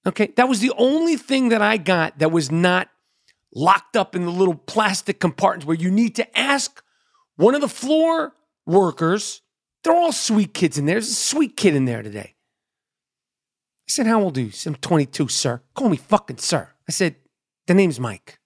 Okay, 0.07 0.31
that 0.35 0.47
was 0.47 0.59
the 0.59 0.73
only 0.77 1.15
thing 1.15 1.49
that 1.49 1.61
I 1.61 1.77
got 1.77 2.19
that 2.19 2.31
was 2.31 2.51
not 2.51 2.89
locked 3.53 3.95
up 3.95 4.15
in 4.15 4.25
the 4.25 4.31
little 4.31 4.55
plastic 4.55 5.19
compartments 5.19 5.65
where 5.65 5.77
you 5.77 5.89
need 5.89 6.15
to 6.15 6.37
ask 6.37 6.83
one 7.37 7.55
of 7.55 7.61
the 7.61 7.67
floor 7.67 8.33
workers. 8.65 9.41
They're 9.83 9.95
all 9.95 10.11
sweet 10.11 10.53
kids 10.53 10.77
in 10.77 10.85
there. 10.85 10.95
There's 10.95 11.09
a 11.09 11.15
sweet 11.15 11.57
kid 11.57 11.75
in 11.75 11.85
there 11.85 12.03
today. 12.03 12.35
I 13.87 13.89
said, 13.89 14.07
How 14.07 14.21
old 14.21 14.37
are 14.37 14.41
you? 14.41 14.47
He 14.47 14.53
said, 14.53 14.73
I'm 14.73 14.79
22, 14.79 15.27
sir. 15.27 15.61
Call 15.73 15.89
me 15.89 15.97
fucking 15.97 16.37
sir. 16.37 16.69
I 16.87 16.91
said, 16.91 17.15
The 17.67 17.73
name's 17.73 17.99
Mike. 17.99 18.39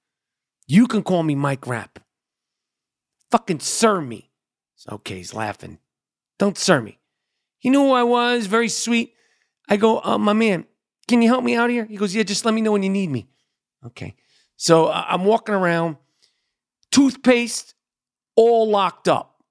You 0.68 0.88
can 0.88 1.02
call 1.02 1.24
me 1.24 1.36
Mike 1.36 1.66
Rapp. 1.66 2.00
Fucking 3.32 3.60
sir 3.60 4.02
me. 4.02 4.32
okay, 4.92 5.18
he's 5.18 5.34
laughing. 5.34 5.80
Don't 6.38 6.58
sir 6.58 6.82
me. 6.82 6.99
He 7.60 7.70
knew 7.70 7.80
who 7.80 7.92
I 7.92 8.04
was, 8.04 8.48
very 8.48 8.70
sweet. 8.70 9.14
I 9.70 9.78
go, 9.78 10.02
uh, 10.02 10.18
My 10.18 10.34
man, 10.34 10.66
can 11.08 11.22
you 11.22 11.30
help 11.30 11.44
me 11.44 11.56
out 11.56 11.70
here? 11.70 11.86
He 11.86 11.98
goes, 11.98 12.16
Yeah, 12.16 12.24
just 12.24 12.46
let 12.46 12.54
me 12.54 12.62
know 12.62 12.72
when 12.72 12.84
you 12.84 12.90
need 12.90 13.10
me. 13.10 13.30
Okay. 13.86 14.16
So 14.58 14.88
uh, 14.88 15.06
I'm 15.08 15.26
walking 15.26 15.56
around, 15.56 15.98
toothpaste 16.92 17.76
all 18.36 18.70
locked 18.70 19.08
up, 19.08 19.44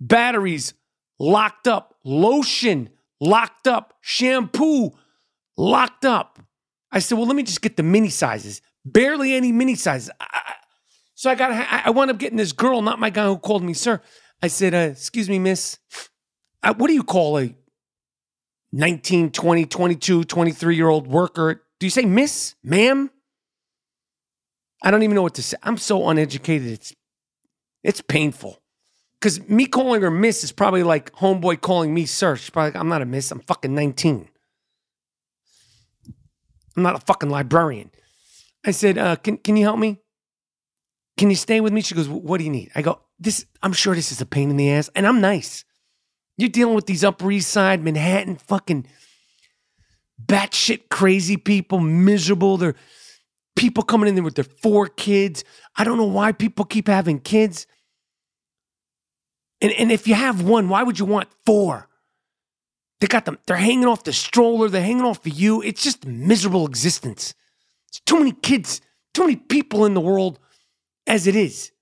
batteries 0.00 0.74
locked 1.18 1.68
up, 1.68 1.94
lotion 2.04 2.90
locked 3.20 3.66
up, 3.66 3.94
shampoo 4.00 4.90
locked 5.56 6.04
up. 6.04 6.40
I 6.92 6.98
said, 6.98 7.18
well, 7.18 7.26
let 7.26 7.36
me 7.36 7.42
just 7.42 7.62
get 7.62 7.76
the 7.76 7.82
mini 7.82 8.08
sizes. 8.08 8.62
Barely 8.84 9.34
any 9.34 9.52
mini 9.52 9.74
sizes. 9.74 10.10
I, 10.20 10.54
so 11.14 11.30
I 11.30 11.34
got, 11.34 11.50
I, 11.50 11.82
I 11.86 11.90
wound 11.90 12.10
up 12.10 12.18
getting 12.18 12.36
this 12.36 12.52
girl, 12.52 12.82
not 12.82 12.98
my 12.98 13.10
guy 13.10 13.26
who 13.26 13.38
called 13.38 13.62
me 13.62 13.74
sir. 13.74 14.00
I 14.42 14.48
said, 14.48 14.74
uh, 14.74 14.90
excuse 14.92 15.28
me, 15.28 15.38
miss. 15.38 15.78
What 16.72 16.88
do 16.88 16.94
you 16.94 17.04
call 17.04 17.38
a 17.38 17.54
19, 18.72 19.30
20, 19.30 19.66
22, 19.66 20.24
23 20.24 20.76
year 20.76 20.88
old 20.88 21.06
worker? 21.06 21.62
Do 21.78 21.86
you 21.86 21.90
say 21.90 22.04
miss, 22.04 22.54
ma'am? 22.62 23.10
I 24.82 24.90
don't 24.90 25.02
even 25.02 25.14
know 25.14 25.22
what 25.22 25.34
to 25.34 25.42
say. 25.42 25.56
I'm 25.62 25.78
so 25.78 26.08
uneducated. 26.08 26.68
It's 26.68 26.94
it's 27.82 28.00
painful. 28.00 28.58
Because 29.20 29.48
me 29.48 29.66
calling 29.66 30.02
her 30.02 30.10
miss 30.10 30.44
is 30.44 30.52
probably 30.52 30.82
like 30.82 31.12
homeboy 31.12 31.60
calling 31.60 31.94
me 31.94 32.04
sir. 32.04 32.36
She's 32.36 32.50
probably 32.50 32.72
like, 32.72 32.80
I'm 32.80 32.88
not 32.88 33.02
a 33.02 33.06
miss. 33.06 33.30
I'm 33.30 33.40
fucking 33.40 33.74
19. 33.74 34.28
I'm 36.76 36.82
not 36.82 36.96
a 36.96 37.00
fucking 37.00 37.30
librarian. 37.30 37.90
I 38.64 38.72
said, 38.72 38.98
uh, 38.98 39.16
can, 39.16 39.38
can 39.38 39.56
you 39.56 39.64
help 39.64 39.78
me? 39.78 40.00
Can 41.16 41.30
you 41.30 41.36
stay 41.36 41.60
with 41.60 41.72
me? 41.72 41.80
She 41.80 41.94
goes, 41.94 42.08
what 42.08 42.38
do 42.38 42.44
you 42.44 42.50
need? 42.50 42.70
I 42.74 42.82
go, 42.82 43.00
this, 43.18 43.46
I'm 43.62 43.72
sure 43.72 43.94
this 43.94 44.12
is 44.12 44.20
a 44.20 44.26
pain 44.26 44.50
in 44.50 44.56
the 44.56 44.70
ass. 44.70 44.90
And 44.94 45.06
I'm 45.06 45.20
nice. 45.20 45.64
You're 46.36 46.48
dealing 46.48 46.74
with 46.74 46.86
these 46.86 47.04
Upper 47.04 47.30
East 47.30 47.50
Side, 47.50 47.82
Manhattan, 47.82 48.36
fucking 48.36 48.86
batshit 50.24 50.88
crazy 50.90 51.36
people, 51.36 51.80
miserable. 51.80 52.56
They're 52.56 52.74
people 53.54 53.82
coming 53.82 54.08
in 54.08 54.14
there 54.14 54.24
with 54.24 54.34
their 54.34 54.44
four 54.44 54.86
kids. 54.86 55.44
I 55.76 55.84
don't 55.84 55.96
know 55.96 56.04
why 56.04 56.32
people 56.32 56.64
keep 56.64 56.88
having 56.88 57.20
kids. 57.20 57.66
And, 59.60 59.72
and 59.72 59.90
if 59.90 60.06
you 60.06 60.14
have 60.14 60.42
one, 60.42 60.68
why 60.68 60.82
would 60.82 60.98
you 60.98 61.06
want 61.06 61.28
four? 61.46 61.88
They 63.00 63.06
got 63.06 63.24
them, 63.26 63.38
they're 63.46 63.56
hanging 63.56 63.86
off 63.86 64.04
the 64.04 64.12
stroller, 64.12 64.68
they're 64.68 64.82
hanging 64.82 65.04
off 65.04 65.26
of 65.26 65.32
you. 65.32 65.62
It's 65.62 65.82
just 65.82 66.06
miserable 66.06 66.66
existence. 66.66 67.34
It's 67.88 68.00
too 68.00 68.18
many 68.18 68.32
kids, 68.32 68.80
too 69.12 69.22
many 69.22 69.36
people 69.36 69.84
in 69.84 69.94
the 69.94 70.00
world 70.00 70.38
as 71.06 71.26
it 71.26 71.36
is. 71.36 71.72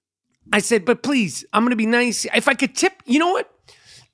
I 0.52 0.58
said, 0.58 0.84
but 0.84 1.02
please, 1.02 1.44
I'm 1.52 1.64
gonna 1.64 1.76
be 1.76 1.86
nice. 1.86 2.26
If 2.34 2.48
I 2.48 2.54
could 2.54 2.74
tip, 2.74 3.02
you 3.06 3.18
know 3.18 3.30
what? 3.30 3.53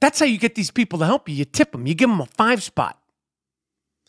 That's 0.01 0.19
how 0.19 0.27
you 0.27 0.39
get 0.39 0.55
these 0.55 0.71
people 0.71 0.99
to 1.01 1.07
help 1.07 1.29
you. 1.29 1.35
You 1.35 1.45
tip 1.45 1.73
them, 1.73 1.87
you 1.87 1.95
give 1.95 2.09
them 2.09 2.21
a 2.21 2.27
five 2.27 2.63
spot. 2.63 2.99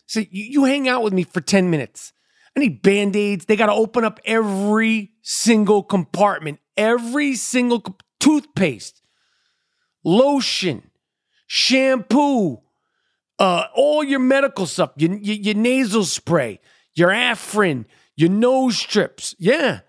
So 0.06 0.20
you, 0.20 0.26
you 0.30 0.64
hang 0.64 0.88
out 0.88 1.02
with 1.02 1.12
me 1.12 1.24
for 1.24 1.40
10 1.40 1.70
minutes. 1.70 2.12
I 2.56 2.60
need 2.60 2.82
band 2.82 3.16
aids. 3.16 3.46
They 3.46 3.56
got 3.56 3.66
to 3.66 3.72
open 3.72 4.04
up 4.04 4.20
every 4.24 5.12
single 5.22 5.82
compartment, 5.82 6.58
every 6.76 7.34
single 7.34 7.82
toothpaste 8.20 9.02
lotion, 10.04 10.90
shampoo, 11.46 12.60
uh, 13.38 13.64
all 13.74 14.04
your 14.04 14.18
medical 14.18 14.66
stuff, 14.66 14.92
your, 14.96 15.14
your, 15.14 15.36
your 15.36 15.54
nasal 15.54 16.04
spray, 16.04 16.60
your 16.94 17.10
Afrin, 17.10 17.84
your 18.16 18.30
nose 18.30 18.76
strips. 18.78 19.34
Yeah. 19.38 19.80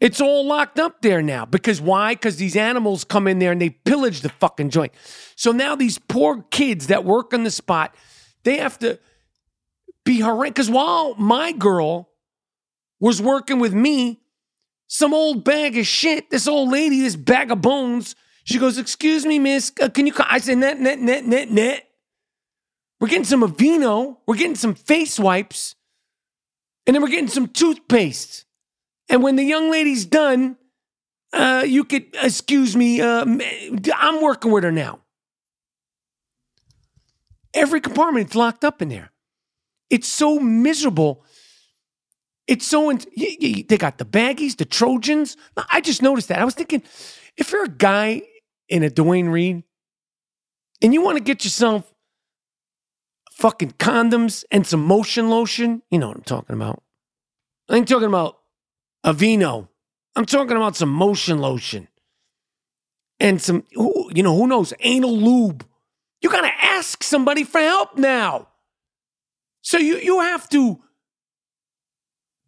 It's 0.00 0.20
all 0.20 0.46
locked 0.46 0.78
up 0.78 1.02
there 1.02 1.22
now. 1.22 1.44
Because 1.44 1.80
why? 1.80 2.14
Because 2.14 2.36
these 2.36 2.56
animals 2.56 3.04
come 3.04 3.26
in 3.26 3.38
there 3.38 3.52
and 3.52 3.60
they 3.60 3.70
pillage 3.70 4.20
the 4.20 4.28
fucking 4.28 4.70
joint. 4.70 4.92
So 5.34 5.50
now 5.50 5.74
these 5.74 5.98
poor 5.98 6.42
kids 6.50 6.86
that 6.86 7.04
work 7.04 7.34
on 7.34 7.44
the 7.44 7.50
spot, 7.50 7.94
they 8.44 8.58
have 8.58 8.78
to 8.80 8.98
be 10.04 10.20
horrendous. 10.20 10.50
Because 10.50 10.70
while 10.70 11.14
my 11.16 11.52
girl 11.52 12.10
was 13.00 13.20
working 13.20 13.58
with 13.58 13.74
me, 13.74 14.20
some 14.86 15.12
old 15.12 15.44
bag 15.44 15.76
of 15.76 15.86
shit, 15.86 16.30
this 16.30 16.46
old 16.46 16.70
lady, 16.70 17.00
this 17.00 17.16
bag 17.16 17.50
of 17.50 17.60
bones, 17.60 18.14
she 18.44 18.58
goes, 18.58 18.78
Excuse 18.78 19.26
me, 19.26 19.38
miss, 19.38 19.72
uh, 19.82 19.88
can 19.88 20.06
you 20.06 20.12
call? 20.12 20.26
I 20.28 20.38
said, 20.38 20.58
Net, 20.58 20.80
net, 20.80 20.98
net, 20.98 21.26
net, 21.26 21.50
net. 21.50 21.84
We're 23.00 23.08
getting 23.08 23.24
some 23.24 23.42
Aveeno, 23.42 24.16
we're 24.26 24.36
getting 24.36 24.56
some 24.56 24.74
face 24.74 25.20
wipes, 25.20 25.76
and 26.86 26.94
then 26.94 27.02
we're 27.02 27.10
getting 27.10 27.28
some 27.28 27.46
toothpaste. 27.46 28.44
And 29.08 29.22
when 29.22 29.36
the 29.36 29.44
young 29.44 29.70
lady's 29.70 30.04
done, 30.04 30.56
uh, 31.32 31.64
you 31.66 31.84
could, 31.84 32.06
excuse 32.22 32.76
me, 32.76 33.00
uh, 33.00 33.24
I'm 33.94 34.22
working 34.22 34.52
with 34.52 34.64
her 34.64 34.72
now. 34.72 35.00
Every 37.54 37.80
compartment 37.80 38.30
is 38.30 38.34
locked 38.34 38.64
up 38.64 38.82
in 38.82 38.88
there. 38.88 39.10
It's 39.90 40.08
so 40.08 40.38
miserable. 40.38 41.24
It's 42.46 42.66
so, 42.66 42.90
in- 42.90 43.00
they 43.16 43.76
got 43.78 43.98
the 43.98 44.04
baggies, 44.04 44.56
the 44.56 44.64
Trojans. 44.64 45.36
I 45.70 45.80
just 45.80 46.02
noticed 46.02 46.28
that. 46.28 46.38
I 46.38 46.44
was 46.44 46.54
thinking, 46.54 46.82
if 47.36 47.52
you're 47.52 47.64
a 47.64 47.68
guy 47.68 48.22
in 48.68 48.82
a 48.82 48.90
Duane 48.90 49.28
Reade 49.28 49.64
and 50.82 50.94
you 50.94 51.02
want 51.02 51.16
to 51.16 51.24
get 51.24 51.44
yourself 51.44 51.92
fucking 53.32 53.72
condoms 53.72 54.44
and 54.50 54.66
some 54.66 54.84
motion 54.84 55.30
lotion, 55.30 55.82
you 55.90 55.98
know 55.98 56.08
what 56.08 56.16
I'm 56.16 56.22
talking 56.22 56.56
about. 56.56 56.82
I 57.68 57.76
ain't 57.76 57.88
talking 57.88 58.08
about 58.08 58.37
Aveeno. 59.08 59.68
I'm 60.14 60.26
talking 60.26 60.56
about 60.56 60.76
some 60.76 60.90
motion 60.90 61.38
lotion 61.38 61.88
and 63.18 63.40
some, 63.40 63.64
you 63.70 64.22
know, 64.22 64.36
who 64.36 64.46
knows, 64.46 64.72
anal 64.80 65.16
lube. 65.16 65.66
You 66.20 66.30
got 66.30 66.42
to 66.42 66.52
ask 66.64 67.02
somebody 67.02 67.44
for 67.44 67.60
help 67.60 67.96
now. 67.96 68.48
So 69.62 69.78
you, 69.78 69.98
you 69.98 70.20
have 70.20 70.48
to 70.50 70.80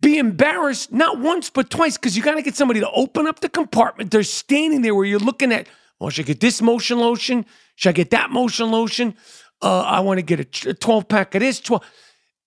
be 0.01 0.18
embarrassed 0.18 0.92
not 0.92 1.18
once 1.18 1.51
but 1.51 1.70
twice 1.70 1.96
because 1.96 2.16
you 2.16 2.23
got 2.23 2.35
to 2.35 2.42
get 2.42 2.57
somebody 2.57 2.81
to 2.81 2.90
open 2.90 3.27
up 3.27 3.40
the 3.40 3.49
compartment. 3.49 4.11
They're 4.11 4.23
standing 4.23 4.83
there 4.83 4.94
where 4.94 5.05
you're 5.05 5.18
looking 5.18 5.53
at, 5.53 5.66
oh, 6.01 6.11
should 6.11 6.27
I 6.27 6.29
get 6.29 6.40
this 6.40 6.61
motion 6.61 6.99
lotion? 6.99 7.46
Should 7.77 7.90
I 7.90 7.92
get 7.92 8.11
that 8.11 8.31
motion 8.31 8.70
lotion? 8.70 9.14
Uh, 9.62 9.81
I 9.81 10.01
want 10.01 10.18
to 10.18 10.23
get 10.23 10.66
a 10.66 10.75
12 10.75 11.09
pack 11.09 11.35
of 11.35 11.40
this, 11.40 11.61
12. 11.61 11.85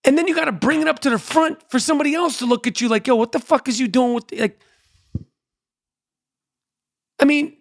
And 0.06 0.18
then 0.18 0.28
you 0.28 0.36
got 0.36 0.46
to 0.46 0.52
bring 0.52 0.82
it 0.82 0.88
up 0.88 1.00
to 1.00 1.10
the 1.10 1.20
front 1.20 1.60
for 1.70 1.80
somebody 1.80 2.14
else 2.14 2.40
to 2.40 2.46
look 2.46 2.68
at 2.68 2.82
you 2.82 2.90
like, 2.90 3.08
yo, 3.08 3.16
what 3.16 3.32
the 3.32 3.40
fuck 3.40 3.68
is 3.68 3.80
you 3.80 3.88
doing 3.88 4.14
with, 4.14 4.32
like, 4.34 4.60
I 7.20 7.26
mean, 7.26 7.56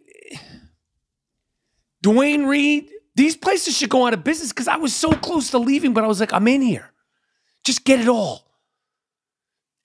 Duane 2.03 2.47
Reade, 2.47 2.91
these 3.15 3.37
places 3.37 3.77
should 3.77 3.91
go 3.91 4.07
out 4.07 4.15
of 4.15 4.25
business 4.25 4.51
because 4.51 4.67
I 4.67 4.77
was 4.77 4.95
so 4.95 5.13
close 5.13 5.51
to 5.51 5.59
leaving, 5.59 5.95
but 5.95 6.03
I 6.03 6.09
was 6.09 6.19
like, 6.19 6.33
I'm 6.33 6.49
in 6.49 6.63
here. 6.63 6.91
Just 7.65 7.85
get 7.85 8.01
it 8.01 8.09
all 8.09 8.45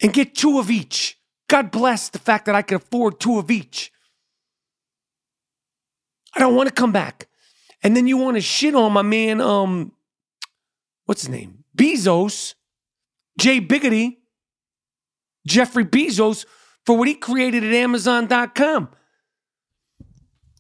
and 0.02 0.12
get 0.12 0.34
two 0.34 0.60
of 0.60 0.72
each. 0.72 1.20
God 1.48 1.70
bless 1.70 2.10
the 2.10 2.20
fact 2.20 2.46
that 2.46 2.56
I 2.56 2.64
can 2.64 2.78
afford 2.78 3.20
two 3.20 3.38
of 3.38 3.52
each. 3.52 3.92
I 6.34 6.40
don't 6.40 6.56
want 6.56 6.70
to 6.70 6.74
come 6.74 6.92
back. 6.92 7.28
And 7.84 7.96
then 7.96 8.08
you 8.08 8.18
want 8.18 8.36
to 8.36 8.42
shit 8.42 8.74
on 8.76 8.92
my 8.92 9.04
man, 9.04 9.40
um, 9.42 9.92
what's 11.06 11.22
his 11.22 11.30
name? 11.30 11.57
Bezos, 11.78 12.56
Jay 13.40 13.62
Biggity, 13.62 14.18
Jeffrey 15.48 15.86
Bezos, 15.86 16.46
for 16.86 16.98
what 16.98 17.08
he 17.08 17.14
created 17.14 17.64
at 17.64 17.74
Amazon.com. 17.74 18.90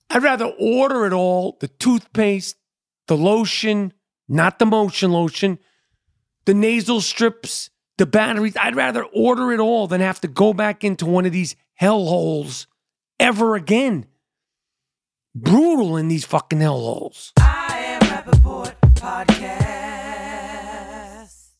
I'd 0.09 0.23
rather 0.23 0.45
order 0.45 1.05
it 1.05 1.13
all 1.13 1.57
the 1.59 1.67
toothpaste, 1.67 2.55
the 3.07 3.17
lotion, 3.17 3.93
not 4.29 4.59
the 4.59 4.65
motion 4.65 5.11
lotion, 5.11 5.59
the 6.45 6.53
nasal 6.53 7.01
strips, 7.01 7.69
the 7.97 8.05
batteries. 8.05 8.55
I'd 8.55 8.75
rather 8.75 9.03
order 9.03 9.51
it 9.51 9.59
all 9.59 9.87
than 9.87 10.01
have 10.01 10.21
to 10.21 10.27
go 10.27 10.53
back 10.53 10.83
into 10.83 11.05
one 11.05 11.25
of 11.25 11.33
these 11.33 11.55
hellholes 11.81 12.67
ever 13.19 13.55
again. 13.55 14.05
Brutal 15.35 15.97
in 15.97 16.07
these 16.07 16.25
fucking 16.25 16.59
hellholes. 16.59 17.33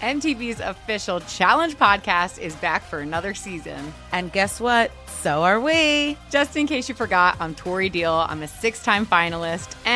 MTV's 0.00 0.60
official 0.60 1.20
challenge 1.20 1.76
podcast 1.76 2.38
is 2.38 2.56
back 2.56 2.82
for 2.82 3.00
another 3.00 3.34
season. 3.34 3.92
And 4.12 4.32
guess 4.32 4.60
what? 4.60 4.90
So 5.08 5.42
are 5.42 5.60
we. 5.60 6.16
Just 6.30 6.56
in 6.56 6.66
case 6.66 6.88
you 6.88 6.94
forgot, 6.94 7.36
I'm 7.40 7.54
Tori 7.54 7.88
Deal. 7.88 8.12
I'm 8.12 8.42
a 8.42 8.48
six 8.48 8.82
time 8.82 9.04
finalist 9.04 9.74
and 9.84 9.95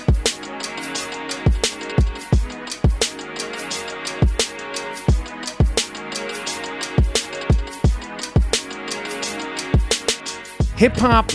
Hip 10.81 10.97
hop 10.97 11.31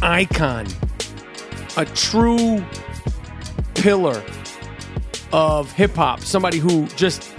icon, 0.00 0.66
a 1.76 1.84
true 1.84 2.64
pillar 3.74 4.24
of 5.30 5.70
hip 5.72 5.94
hop, 5.94 6.20
somebody 6.20 6.56
who 6.56 6.86
just 6.96 7.30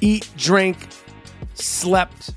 eat, 0.00 0.30
drank, 0.36 0.86
slept, 1.54 2.30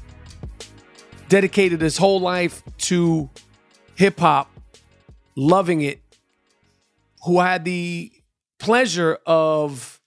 dedicated 1.29 1.81
his 1.81 1.97
whole 1.97 2.19
life 2.19 2.63
to 2.79 3.29
hip 3.93 4.19
hop, 4.19 4.49
loving 5.35 5.81
it, 5.81 6.01
who 7.25 7.41
had 7.41 7.63
the 7.63 8.11
pleasure 8.57 9.19
of 9.27 10.01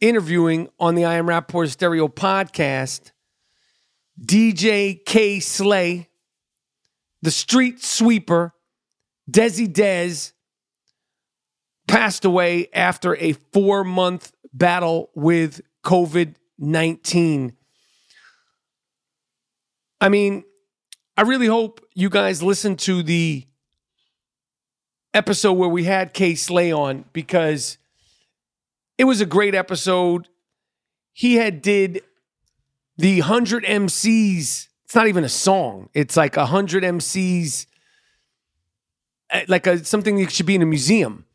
interviewing 0.00 0.68
on 0.78 0.94
the 0.94 1.04
I 1.04 1.14
Am 1.14 1.26
Rapaport 1.26 1.70
Stereo 1.70 2.06
podcast 2.06 3.10
DJ 4.20 5.04
Kay 5.04 5.40
Slay, 5.40 6.08
the 7.22 7.30
street 7.30 7.82
sweeper, 7.82 8.54
Desi 9.30 9.72
Dez, 9.72 10.32
passed 11.88 12.24
away 12.24 12.68
after 12.72 13.16
a 13.16 13.32
four 13.32 13.84
month 13.84 14.32
battle 14.52 15.10
with 15.14 15.60
COVID 15.84 16.34
19. 16.58 17.56
I 20.00 20.08
mean, 20.08 20.44
I 21.16 21.22
really 21.22 21.46
hope 21.46 21.84
you 21.94 22.08
guys 22.08 22.42
listen 22.42 22.76
to 22.78 23.02
the 23.02 23.46
episode 25.14 25.52
where 25.54 25.68
we 25.68 25.84
had 25.84 26.14
Kay 26.14 26.34
Slay 26.34 26.72
on 26.72 27.04
because 27.12 27.78
it 28.98 29.04
was 29.04 29.20
a 29.20 29.26
great 29.26 29.54
episode. 29.54 30.28
He 31.12 31.34
had 31.34 31.62
did 31.62 32.02
the 33.02 33.18
100 33.18 33.64
MCs, 33.64 34.68
it's 34.84 34.94
not 34.94 35.08
even 35.08 35.24
a 35.24 35.28
song. 35.28 35.88
It's 35.92 36.16
like 36.16 36.36
100 36.36 36.84
MCs 36.84 37.66
eh, 39.30 39.44
like 39.48 39.66
a 39.66 39.84
something 39.84 40.14
that 40.18 40.30
should 40.30 40.46
be 40.46 40.54
in 40.54 40.62
a 40.62 40.66
museum. 40.66 41.26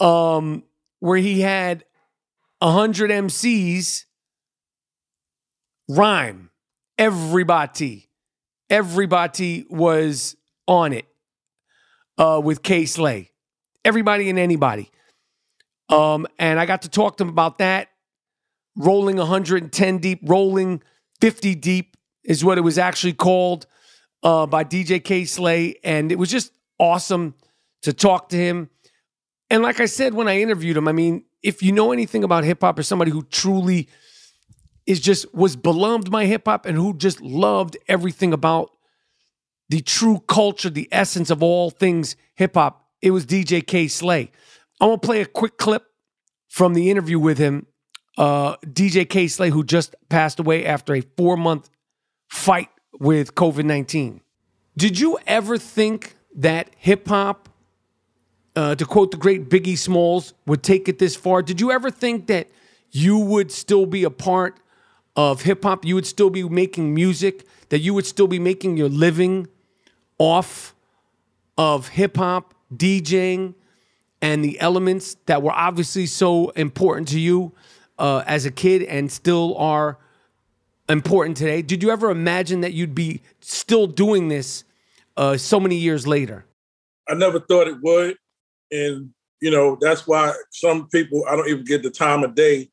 Um 0.00 0.64
where 0.98 1.18
he 1.18 1.42
had 1.42 1.84
100 2.58 3.10
MCs 3.12 4.06
rhyme 5.88 6.50
everybody 6.98 8.08
everybody 8.68 9.66
was 9.70 10.34
on 10.66 10.92
it 10.92 11.06
uh 12.18 12.40
with 12.42 12.64
Kay 12.64 12.84
Slay. 12.84 13.30
Everybody 13.84 14.28
and 14.28 14.40
anybody. 14.40 14.90
Um 15.88 16.26
and 16.36 16.58
I 16.58 16.66
got 16.66 16.82
to 16.82 16.88
talk 16.88 17.18
to 17.18 17.22
him 17.22 17.30
about 17.30 17.58
that 17.58 17.90
rolling 18.76 19.16
110 19.16 19.98
deep, 19.98 20.20
rolling 20.24 20.82
50 21.20 21.54
deep 21.54 21.96
is 22.24 22.44
what 22.44 22.58
it 22.58 22.62
was 22.62 22.78
actually 22.78 23.12
called 23.12 23.66
uh, 24.22 24.46
by 24.46 24.64
DJ 24.64 25.02
Kay 25.02 25.24
Slay. 25.24 25.76
And 25.84 26.10
it 26.10 26.18
was 26.18 26.30
just 26.30 26.52
awesome 26.78 27.34
to 27.82 27.92
talk 27.92 28.30
to 28.30 28.36
him. 28.36 28.70
And 29.50 29.62
like 29.62 29.80
I 29.80 29.86
said 29.86 30.14
when 30.14 30.28
I 30.28 30.40
interviewed 30.40 30.76
him, 30.76 30.88
I 30.88 30.92
mean, 30.92 31.24
if 31.42 31.62
you 31.62 31.72
know 31.72 31.92
anything 31.92 32.24
about 32.24 32.44
hip 32.44 32.62
hop 32.62 32.78
or 32.78 32.82
somebody 32.82 33.10
who 33.10 33.22
truly 33.24 33.88
is 34.86 35.00
just 35.00 35.32
was 35.34 35.56
beloved 35.56 36.10
by 36.10 36.26
hip 36.26 36.42
hop 36.46 36.66
and 36.66 36.76
who 36.76 36.96
just 36.96 37.20
loved 37.20 37.76
everything 37.88 38.32
about 38.32 38.70
the 39.68 39.80
true 39.80 40.20
culture, 40.26 40.70
the 40.70 40.88
essence 40.90 41.30
of 41.30 41.42
all 41.42 41.70
things 41.70 42.16
hip 42.34 42.54
hop, 42.54 42.86
it 43.02 43.10
was 43.10 43.26
DJ 43.26 43.66
Kay 43.66 43.88
Slay. 43.88 44.30
I'm 44.80 44.88
gonna 44.88 44.98
play 44.98 45.20
a 45.20 45.26
quick 45.26 45.58
clip 45.58 45.84
from 46.48 46.74
the 46.74 46.90
interview 46.90 47.18
with 47.18 47.38
him 47.38 47.66
uh, 48.16 48.56
DJ 48.58 49.08
Kay 49.08 49.28
Slay, 49.28 49.50
who 49.50 49.64
just 49.64 49.94
passed 50.08 50.38
away 50.38 50.64
after 50.64 50.94
a 50.94 51.00
four 51.00 51.36
month 51.36 51.70
fight 52.28 52.68
with 52.98 53.34
COVID 53.34 53.64
19. 53.64 54.20
Did 54.76 54.98
you 54.98 55.18
ever 55.26 55.58
think 55.58 56.16
that 56.34 56.70
hip 56.76 57.08
hop, 57.08 57.48
uh, 58.56 58.74
to 58.74 58.84
quote 58.84 59.10
the 59.10 59.16
great 59.16 59.48
Biggie 59.48 59.78
Smalls, 59.78 60.34
would 60.46 60.62
take 60.62 60.88
it 60.88 60.98
this 60.98 61.16
far? 61.16 61.42
Did 61.42 61.60
you 61.60 61.70
ever 61.70 61.90
think 61.90 62.26
that 62.26 62.48
you 62.90 63.18
would 63.18 63.50
still 63.50 63.86
be 63.86 64.04
a 64.04 64.10
part 64.10 64.58
of 65.16 65.42
hip 65.42 65.62
hop? 65.62 65.84
You 65.84 65.94
would 65.94 66.06
still 66.06 66.30
be 66.30 66.42
making 66.48 66.94
music, 66.94 67.46
that 67.68 67.80
you 67.80 67.94
would 67.94 68.06
still 68.06 68.26
be 68.26 68.38
making 68.38 68.76
your 68.76 68.88
living 68.88 69.48
off 70.18 70.74
of 71.56 71.88
hip 71.88 72.16
hop, 72.16 72.54
DJing, 72.74 73.54
and 74.20 74.44
the 74.44 74.58
elements 74.60 75.16
that 75.26 75.42
were 75.42 75.52
obviously 75.52 76.06
so 76.06 76.48
important 76.50 77.08
to 77.08 77.20
you 77.20 77.52
uh, 77.98 78.22
as 78.26 78.46
a 78.46 78.50
kid 78.50 78.82
and 78.82 79.10
still 79.10 79.56
are 79.56 79.98
important 80.88 81.36
today. 81.36 81.62
Did 81.62 81.82
you 81.82 81.90
ever 81.90 82.10
imagine 82.10 82.60
that 82.60 82.72
you'd 82.72 82.94
be 82.94 83.22
still 83.40 83.86
doing 83.86 84.28
this 84.28 84.64
uh, 85.16 85.36
so 85.36 85.58
many 85.60 85.76
years 85.76 86.06
later? 86.06 86.44
I 87.08 87.14
never 87.14 87.40
thought 87.40 87.68
it 87.68 87.80
would. 87.82 88.16
And, 88.70 89.10
you 89.40 89.50
know, 89.50 89.78
that's 89.80 90.06
why 90.06 90.32
some 90.50 90.88
people, 90.88 91.24
I 91.28 91.36
don't 91.36 91.48
even 91.48 91.64
get 91.64 91.82
the 91.82 91.90
time 91.90 92.24
of 92.24 92.34
day 92.34 92.70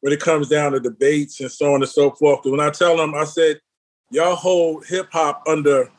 when 0.00 0.12
it 0.12 0.20
comes 0.20 0.48
down 0.48 0.72
to 0.72 0.80
debates 0.80 1.40
and 1.40 1.50
so 1.50 1.74
on 1.74 1.82
and 1.82 1.90
so 1.90 2.10
forth. 2.10 2.40
When 2.44 2.60
I 2.60 2.70
tell 2.70 2.96
them, 2.96 3.14
I 3.14 3.24
said, 3.24 3.60
y'all 4.10 4.34
hold 4.34 4.86
hip 4.86 5.08
hop 5.12 5.42
under 5.46 5.90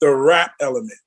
the 0.00 0.14
rap 0.14 0.52
element. 0.60 0.98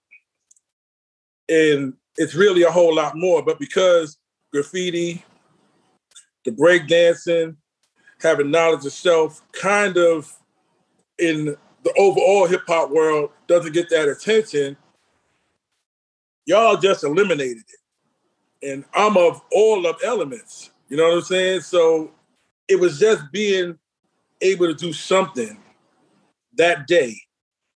And 1.49 1.93
it's 2.17 2.35
really 2.35 2.63
a 2.63 2.71
whole 2.71 2.93
lot 2.93 3.15
more. 3.15 3.41
But 3.43 3.59
because 3.59 4.17
graffiti, 4.51 5.23
the 6.45 6.51
breakdancing, 6.51 7.55
having 8.21 8.51
knowledge 8.51 8.85
of 8.85 8.93
self, 8.93 9.41
kind 9.51 9.97
of 9.97 10.31
in 11.19 11.55
the 11.83 11.93
overall 11.97 12.47
hip 12.47 12.63
hop 12.67 12.91
world 12.91 13.31
doesn't 13.47 13.73
get 13.73 13.89
that 13.89 14.07
attention, 14.07 14.77
y'all 16.45 16.77
just 16.77 17.03
eliminated 17.03 17.63
it. 17.67 18.69
And 18.69 18.85
I'm 18.93 19.17
of 19.17 19.41
all 19.51 19.87
of 19.87 19.97
elements. 20.03 20.71
You 20.89 20.97
know 20.97 21.07
what 21.07 21.15
I'm 21.15 21.21
saying? 21.21 21.61
So 21.61 22.11
it 22.67 22.79
was 22.79 22.99
just 22.99 23.31
being 23.31 23.77
able 24.41 24.67
to 24.67 24.73
do 24.73 24.93
something 24.93 25.57
that 26.57 26.87
day, 26.87 27.15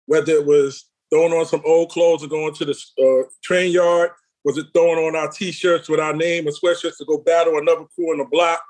whether 0.06 0.34
it 0.34 0.46
was 0.46 0.86
throwing 1.10 1.34
on 1.34 1.46
some 1.46 1.62
old 1.66 1.90
clothes 1.92 2.24
and 2.24 2.32
going 2.32 2.54
to 2.56 2.66
the 2.66 2.76
uh, 3.00 3.30
train 3.44 3.72
yard, 3.72 4.12
was 4.44 4.58
it 4.58 4.68
throwing 4.74 5.00
on 5.00 5.16
our 5.16 5.30
t-shirts 5.30 5.90
with 5.90 6.00
our 6.00 6.14
name 6.14 6.48
and 6.48 6.56
sweatshirts 6.56 6.98
to 6.98 7.06
go 7.06 7.18
battle 7.18 7.58
another 7.58 7.86
crew 7.96 8.12
in 8.12 8.18
the 8.18 8.26
block, 8.26 8.62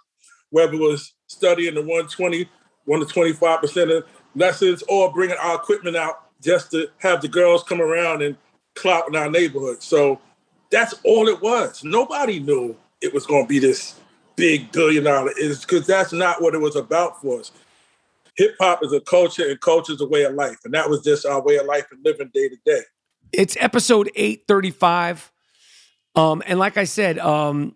whether 0.49 0.73
it 0.73 0.79
was 0.79 1.13
studying 1.27 1.75
the 1.75 1.81
120, 1.81 2.47
1 2.85 2.99
to 2.99 3.05
25% 3.05 3.97
of 3.97 4.05
lessons, 4.35 4.83
or 4.87 5.11
bringing 5.11 5.37
our 5.37 5.55
equipment 5.55 5.95
out 5.95 6.29
just 6.41 6.71
to 6.71 6.87
have 6.97 7.21
the 7.21 7.27
girls 7.27 7.63
come 7.63 7.81
around 7.81 8.21
and 8.21 8.35
clout 8.75 9.07
in 9.07 9.15
our 9.15 9.29
neighborhood. 9.29 9.81
So 9.81 10.19
that's 10.69 10.93
all 11.03 11.27
it 11.27 11.41
was. 11.41 11.83
Nobody 11.83 12.39
knew 12.39 12.75
it 13.01 13.13
was 13.13 13.25
going 13.25 13.43
to 13.43 13.47
be 13.47 13.59
this 13.59 13.99
big 14.35 14.71
billion 14.71 15.03
dollar. 15.03 15.31
Is 15.37 15.61
because 15.61 15.87
that's 15.87 16.13
not 16.13 16.41
what 16.41 16.55
it 16.55 16.61
was 16.61 16.75
about 16.75 17.21
for 17.21 17.39
us. 17.39 17.51
Hip 18.37 18.55
hop 18.59 18.83
is 18.83 18.93
a 18.93 18.99
culture, 19.01 19.47
and 19.47 19.59
culture 19.61 19.93
is 19.93 20.01
a 20.01 20.07
way 20.07 20.23
of 20.23 20.33
life, 20.33 20.57
and 20.65 20.73
that 20.73 20.89
was 20.89 21.03
just 21.03 21.25
our 21.25 21.41
way 21.41 21.57
of 21.57 21.65
life 21.65 21.85
and 21.91 22.03
living 22.03 22.31
day 22.33 22.49
to 22.49 22.57
day. 22.65 22.81
It's 23.31 23.55
episode 23.59 24.09
eight 24.15 24.43
thirty 24.47 24.71
five, 24.71 25.31
um, 26.15 26.43
and 26.45 26.59
like 26.59 26.77
I 26.77 26.83
said, 26.83 27.19
um, 27.19 27.75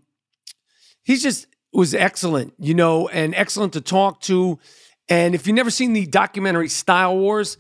he's 1.04 1.24
just 1.24 1.48
was 1.74 1.94
excellent, 1.94 2.54
you 2.60 2.74
know, 2.74 3.08
and 3.08 3.36
excellent 3.36 3.74
to 3.74 3.82
talk 3.82 4.22
to. 4.22 4.60
And 5.10 5.36
if 5.36 5.48
you've 5.48 5.56
never 5.56 5.70
seen 5.70 5.94
the 5.94 6.06
documentary 6.06 6.70
Style 6.70 7.18
Wars, 7.18 7.58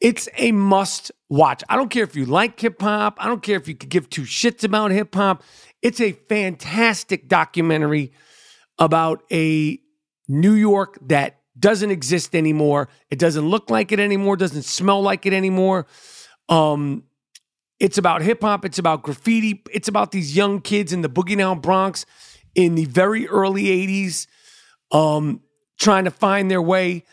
it's 0.00 0.28
a 0.36 0.52
must 0.52 1.12
watch. 1.28 1.62
I 1.68 1.76
don't 1.76 1.90
care 1.90 2.04
if 2.04 2.16
you 2.16 2.26
like 2.26 2.58
hip 2.58 2.80
hop, 2.80 3.16
I 3.18 3.26
don't 3.26 3.42
care 3.42 3.56
if 3.56 3.68
you 3.68 3.74
could 3.74 3.90
give 3.90 4.08
two 4.08 4.22
shits 4.22 4.64
about 4.64 4.90
hip 4.90 5.14
hop. 5.14 5.42
It's 5.82 6.00
a 6.00 6.12
fantastic 6.12 7.28
documentary 7.28 8.12
about 8.78 9.22
a 9.30 9.78
New 10.28 10.54
York 10.54 10.98
that 11.02 11.40
doesn't 11.58 11.90
exist 11.90 12.34
anymore. 12.34 12.88
It 13.10 13.18
doesn't 13.18 13.46
look 13.46 13.68
like 13.68 13.92
it 13.92 14.00
anymore, 14.00 14.36
doesn't 14.36 14.62
smell 14.62 15.02
like 15.02 15.26
it 15.26 15.32
anymore. 15.32 15.86
Um, 16.48 17.04
it's 17.80 17.96
about 17.96 18.20
hip 18.20 18.42
hop, 18.42 18.64
it's 18.64 18.78
about 18.78 19.02
graffiti, 19.02 19.62
it's 19.72 19.88
about 19.88 20.12
these 20.12 20.36
young 20.36 20.60
kids 20.60 20.92
in 20.92 21.00
the 21.00 21.08
Boogie 21.08 21.36
Down 21.36 21.60
Bronx 21.60 22.04
in 22.54 22.74
the 22.74 22.84
very 22.84 23.26
early 23.26 23.64
80s 23.64 24.26
um, 24.92 25.40
trying 25.78 26.04
to 26.04 26.10
find 26.10 26.50
their 26.50 26.62
way. 26.62 27.04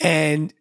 And 0.00 0.52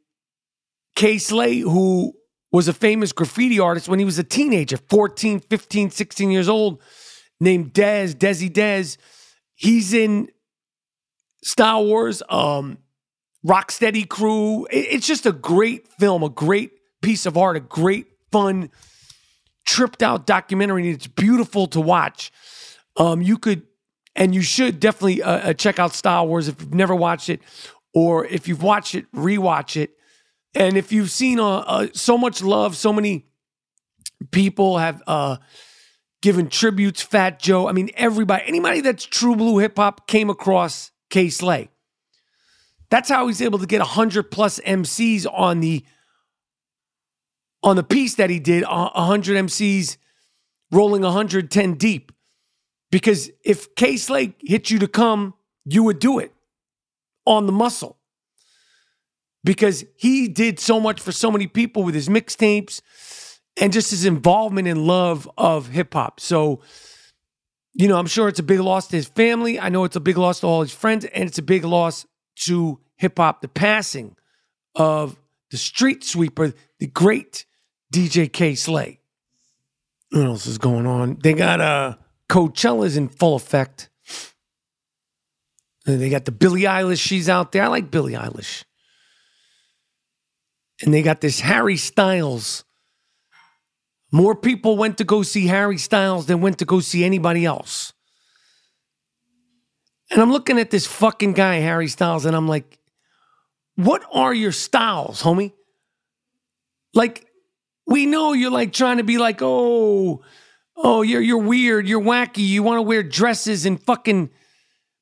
Kay 0.95 1.17
Slay, 1.17 1.59
who 1.59 2.13
was 2.51 2.67
a 2.67 2.73
famous 2.73 3.11
graffiti 3.11 3.59
artist 3.59 3.87
when 3.87 3.99
he 3.99 4.05
was 4.05 4.19
a 4.19 4.23
teenager, 4.23 4.77
14, 4.77 5.39
15, 5.39 5.89
16 5.89 6.31
years 6.31 6.47
old, 6.47 6.81
named 7.39 7.73
Dez, 7.73 8.13
Desi 8.13 8.51
Dez. 8.51 8.97
He's 9.55 9.93
in 9.93 10.29
Star 11.43 11.81
Wars, 11.81 12.21
um, 12.29 12.77
Rocksteady 13.45 14.07
Crew. 14.07 14.67
It's 14.69 15.07
just 15.07 15.25
a 15.25 15.31
great 15.31 15.87
film, 15.87 16.23
a 16.23 16.29
great 16.29 16.71
piece 17.01 17.25
of 17.25 17.37
art, 17.37 17.57
a 17.57 17.59
great, 17.59 18.07
fun, 18.31 18.69
tripped 19.67 20.01
out 20.01 20.25
documentary. 20.25 20.87
And 20.87 20.95
it's 20.95 21.05
beautiful 21.05 21.67
to 21.67 21.79
watch. 21.79 22.31
Um, 22.95 23.21
you 23.21 23.37
could 23.37 23.61
and 24.15 24.33
you 24.33 24.41
should 24.41 24.79
definitely 24.79 25.21
uh, 25.21 25.49
uh, 25.49 25.53
check 25.53 25.77
out 25.77 25.93
Style 25.93 26.27
Wars 26.27 26.47
if 26.47 26.59
you've 26.59 26.73
never 26.73 26.95
watched 26.95 27.29
it, 27.29 27.39
or 27.93 28.25
if 28.25 28.47
you've 28.47 28.63
watched 28.63 28.95
it, 28.95 29.05
rewatch 29.11 29.79
it. 29.79 29.91
And 30.55 30.75
if 30.75 30.91
you've 30.91 31.11
seen 31.11 31.39
uh, 31.39 31.59
uh, 31.59 31.87
so 31.93 32.17
much 32.17 32.41
love, 32.41 32.75
so 32.75 32.91
many 32.91 33.27
people 34.31 34.79
have 34.79 35.03
uh, 35.05 35.37
given 36.23 36.49
tributes. 36.49 37.03
Fat 37.03 37.39
Joe, 37.39 37.67
I 37.67 37.73
mean, 37.73 37.91
everybody, 37.93 38.43
anybody 38.47 38.81
that's 38.81 39.05
true 39.05 39.35
blue 39.35 39.59
hip 39.59 39.77
hop 39.77 40.07
came 40.07 40.31
across 40.31 40.91
Kay 41.11 41.29
Slay. 41.29 41.69
That's 42.89 43.09
how 43.09 43.27
he's 43.27 43.41
able 43.41 43.59
to 43.59 43.67
get 43.67 43.81
hundred 43.81 44.31
plus 44.31 44.59
MCs 44.61 45.27
on 45.31 45.59
the 45.59 45.85
on 47.63 47.75
the 47.75 47.83
piece 47.83 48.15
that 48.15 48.29
he 48.29 48.39
did. 48.39 48.63
hundred 48.63 49.37
MCs 49.37 49.97
rolling 50.71 51.01
110 51.01 51.73
deep. 51.75 52.11
Because 52.91 53.29
if 53.43 53.75
Kay 53.75 53.97
Slay 53.97 54.33
hit 54.39 54.69
you 54.69 54.79
to 54.79 54.87
come, 54.87 55.33
you 55.65 55.83
would 55.83 55.99
do 55.99 56.19
it 56.19 56.33
on 57.25 57.45
the 57.45 57.51
muscle. 57.51 57.97
Because 59.43 59.85
he 59.95 60.27
did 60.27 60.59
so 60.59 60.79
much 60.79 60.99
for 60.99 61.11
so 61.11 61.31
many 61.31 61.47
people 61.47 61.83
with 61.83 61.95
his 61.95 62.09
mixtapes 62.09 62.81
and 63.59 63.73
just 63.73 63.91
his 63.91 64.05
involvement 64.05 64.67
and 64.67 64.85
love 64.85 65.29
of 65.37 65.69
hip 65.69 65.93
hop. 65.93 66.19
So, 66.19 66.61
you 67.73 67.87
know, 67.87 67.97
I'm 67.97 68.07
sure 68.07 68.27
it's 68.27 68.39
a 68.39 68.43
big 68.43 68.59
loss 68.59 68.87
to 68.87 68.95
his 68.95 69.07
family. 69.07 69.59
I 69.59 69.69
know 69.69 69.83
it's 69.83 69.95
a 69.95 70.01
big 70.01 70.17
loss 70.17 70.41
to 70.41 70.47
all 70.47 70.61
his 70.61 70.73
friends, 70.73 71.05
and 71.05 71.27
it's 71.27 71.37
a 71.37 71.43
big 71.43 71.63
loss 71.63 72.05
to 72.45 72.79
hip 72.97 73.17
hop, 73.17 73.41
the 73.41 73.47
passing 73.47 74.15
of 74.75 75.17
the 75.51 75.57
street 75.57 76.03
sweeper, 76.03 76.53
the 76.79 76.87
great 76.87 77.45
DJ 77.93 78.31
Kay 78.31 78.55
Slay. 78.55 78.99
What 80.11 80.25
else 80.25 80.47
is 80.47 80.57
going 80.57 80.85
on? 80.85 81.17
They 81.21 81.33
got. 81.33 81.61
Uh, 81.61 81.95
Coachella's 82.29 82.97
in 82.97 83.07
full 83.07 83.35
effect. 83.35 83.89
And 85.85 86.01
they 86.01 86.09
got 86.09 86.25
the 86.25 86.31
Billie 86.31 86.63
Eilish, 86.63 86.99
she's 86.99 87.29
out 87.29 87.51
there. 87.51 87.63
I 87.63 87.67
like 87.67 87.89
Billie 87.89 88.13
Eilish. 88.13 88.65
And 90.81 90.93
they 90.93 91.01
got 91.01 91.21
this 91.21 91.39
Harry 91.39 91.77
Styles. 91.77 92.65
More 94.11 94.35
people 94.35 94.77
went 94.77 94.97
to 94.97 95.03
go 95.03 95.23
see 95.23 95.47
Harry 95.47 95.77
Styles 95.77 96.25
than 96.25 96.41
went 96.41 96.59
to 96.59 96.65
go 96.65 96.81
see 96.81 97.03
anybody 97.03 97.45
else. 97.45 97.93
And 100.11 100.21
I'm 100.21 100.31
looking 100.31 100.59
at 100.59 100.69
this 100.69 100.85
fucking 100.85 101.33
guy, 101.33 101.55
Harry 101.55 101.87
Styles, 101.87 102.25
and 102.25 102.35
I'm 102.35 102.47
like, 102.47 102.79
what 103.75 104.03
are 104.11 104.33
your 104.33 104.51
styles, 104.51 105.21
homie? 105.21 105.53
Like, 106.93 107.26
we 107.87 108.05
know 108.05 108.33
you're 108.33 108.51
like 108.51 108.73
trying 108.73 108.97
to 108.97 109.03
be 109.03 109.17
like, 109.17 109.39
oh, 109.41 110.23
oh, 110.75 111.01
you're 111.01 111.21
you're 111.21 111.37
weird, 111.37 111.87
you're 111.87 112.01
wacky, 112.01 112.45
you 112.47 112.61
want 112.63 112.77
to 112.77 112.81
wear 112.83 113.01
dresses 113.03 113.65
and 113.65 113.81
fucking. 113.81 114.29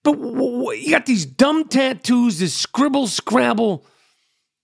But 0.04 0.14
w- 0.14 0.36
w- 0.36 0.80
you 0.80 0.92
got 0.92 1.08
these 1.08 1.26
dumb 1.26 1.68
tattoos, 1.68 2.40
this 2.40 2.54
scribble 2.54 3.08
scrabble 3.08 3.86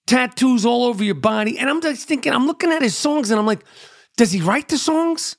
tattoos 0.06 0.64
all 0.64 0.84
over 0.84 1.02
your 1.02 1.16
body, 1.16 1.58
and 1.58 1.68
I'm 1.68 1.80
just 1.82 2.06
thinking, 2.06 2.32
I'm 2.32 2.46
looking 2.46 2.70
at 2.72 2.82
his 2.82 2.96
songs, 2.96 3.30
and 3.30 3.40
I'm 3.40 3.46
like, 3.46 3.64
does 4.16 4.32
he 4.32 4.40
write 4.40 4.68
the 4.68 4.78
songs? 4.78 5.36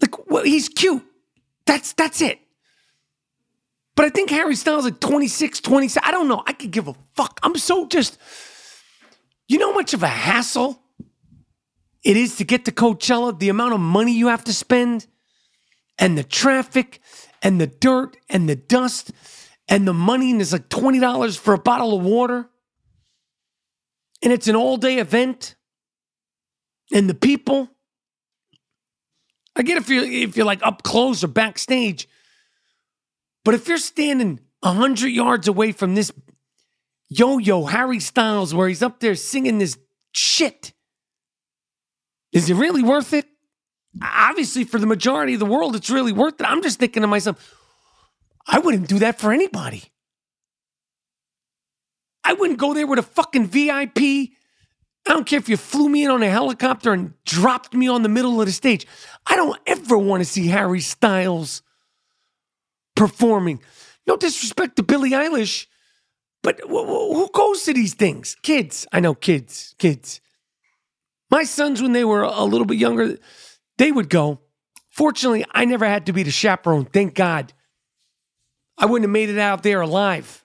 Like, 0.00 0.28
well, 0.28 0.44
he's 0.44 0.68
cute. 0.68 1.04
That's 1.66 1.92
that's 1.92 2.20
it. 2.20 2.40
But 3.94 4.06
I 4.06 4.08
think 4.08 4.30
Harry 4.30 4.56
Styles 4.56 4.84
like 4.84 5.00
26, 5.00 5.60
27. 5.60 6.08
I 6.08 6.10
don't 6.10 6.26
know. 6.26 6.42
I 6.46 6.52
could 6.54 6.70
give 6.70 6.88
a 6.88 6.94
fuck. 7.14 7.38
I'm 7.42 7.56
so 7.56 7.86
just. 7.86 8.18
You 9.48 9.58
know 9.58 9.70
how 9.72 9.74
much 9.78 9.94
of 9.94 10.02
a 10.02 10.08
hassle 10.08 10.82
it 12.02 12.16
is 12.16 12.36
to 12.36 12.44
get 12.44 12.64
to 12.64 12.72
Coachella, 12.72 13.38
the 13.38 13.48
amount 13.48 13.74
of 13.74 13.80
money 13.80 14.12
you 14.12 14.28
have 14.28 14.44
to 14.44 14.52
spend, 14.52 15.06
and 15.98 16.18
the 16.18 16.24
traffic, 16.24 17.00
and 17.42 17.60
the 17.60 17.66
dirt, 17.66 18.16
and 18.28 18.48
the 18.48 18.56
dust, 18.56 19.12
and 19.68 19.86
the 19.86 19.92
money, 19.92 20.30
and 20.32 20.40
it's 20.40 20.52
like 20.52 20.68
$20 20.68 21.38
for 21.38 21.54
a 21.54 21.58
bottle 21.58 21.96
of 21.96 22.04
water. 22.04 22.48
and 24.22 24.32
it's 24.32 24.46
an 24.48 24.56
all 24.56 24.76
day 24.76 24.98
event, 24.98 25.56
and 26.92 27.08
the 27.10 27.14
people, 27.14 27.68
I 29.56 29.62
get 29.62 29.76
if 29.76 29.88
you're 29.88 30.04
if 30.04 30.36
you're 30.36 30.46
like 30.46 30.62
up 30.62 30.82
close 30.82 31.24
or 31.24 31.28
backstage, 31.28 32.08
but 33.44 33.54
if 33.54 33.66
you're 33.68 33.78
standing 33.78 34.40
hundred 34.62 35.08
yards 35.08 35.48
away 35.48 35.72
from 35.72 35.94
this 35.94 36.12
yo-yo 37.18 37.64
Harry 37.64 38.00
Styles, 38.00 38.54
where 38.54 38.68
he's 38.68 38.82
up 38.82 39.00
there 39.00 39.14
singing 39.14 39.58
this 39.58 39.78
shit, 40.12 40.72
is 42.32 42.48
it 42.48 42.54
really 42.54 42.82
worth 42.82 43.12
it? 43.12 43.26
Obviously, 44.02 44.64
for 44.64 44.78
the 44.78 44.86
majority 44.86 45.34
of 45.34 45.40
the 45.40 45.46
world, 45.46 45.76
it's 45.76 45.90
really 45.90 46.12
worth 46.12 46.40
it. 46.40 46.46
I'm 46.46 46.62
just 46.62 46.78
thinking 46.78 47.02
to 47.02 47.06
myself, 47.06 47.54
I 48.46 48.58
wouldn't 48.58 48.88
do 48.88 49.00
that 49.00 49.18
for 49.18 49.32
anybody. 49.32 49.84
I 52.24 52.32
wouldn't 52.32 52.58
go 52.58 52.72
there 52.72 52.86
with 52.86 52.98
a 52.98 53.02
fucking 53.02 53.46
VIP. 53.46 53.98
I 53.98 55.10
don't 55.10 55.26
care 55.26 55.38
if 55.38 55.48
you 55.48 55.56
flew 55.56 55.88
me 55.88 56.04
in 56.04 56.10
on 56.10 56.22
a 56.22 56.30
helicopter 56.30 56.92
and 56.92 57.12
dropped 57.24 57.74
me 57.74 57.88
on 57.88 58.02
the 58.02 58.08
middle 58.08 58.40
of 58.40 58.46
the 58.46 58.52
stage. 58.52 58.86
I 59.26 59.36
don't 59.36 59.58
ever 59.66 59.98
want 59.98 60.22
to 60.22 60.24
see 60.24 60.46
Harry 60.46 60.80
Styles 60.80 61.62
performing. 62.94 63.60
No 64.06 64.16
disrespect 64.16 64.76
to 64.76 64.82
Billie 64.82 65.10
Eilish, 65.10 65.66
but 66.42 66.60
who 66.66 67.30
goes 67.32 67.64
to 67.64 67.72
these 67.72 67.94
things? 67.94 68.36
Kids. 68.42 68.86
I 68.92 69.00
know 69.00 69.14
kids, 69.14 69.74
kids. 69.78 70.20
My 71.30 71.44
sons, 71.44 71.80
when 71.80 71.92
they 71.92 72.04
were 72.04 72.22
a 72.22 72.44
little 72.44 72.66
bit 72.66 72.78
younger, 72.78 73.16
they 73.78 73.92
would 73.92 74.10
go. 74.10 74.40
Fortunately, 74.90 75.44
I 75.52 75.64
never 75.64 75.86
had 75.86 76.06
to 76.06 76.12
be 76.12 76.22
the 76.22 76.30
chaperone. 76.30 76.84
Thank 76.84 77.14
God. 77.14 77.52
I 78.76 78.86
wouldn't 78.86 79.04
have 79.04 79.12
made 79.12 79.30
it 79.30 79.38
out 79.38 79.62
there 79.62 79.80
alive. 79.80 80.44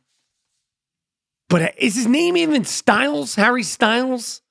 But 1.49 1.61
uh, 1.61 1.69
is 1.77 1.95
his 1.95 2.07
name 2.07 2.37
even 2.37 2.63
Styles? 2.63 3.35
Harry 3.35 3.63
Styles? 3.63 4.41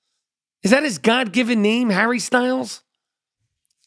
Is 0.62 0.72
that 0.72 0.82
his 0.82 0.98
God 0.98 1.32
given 1.32 1.62
name, 1.62 1.90
Harry 1.90 2.18
Styles? 2.18 2.82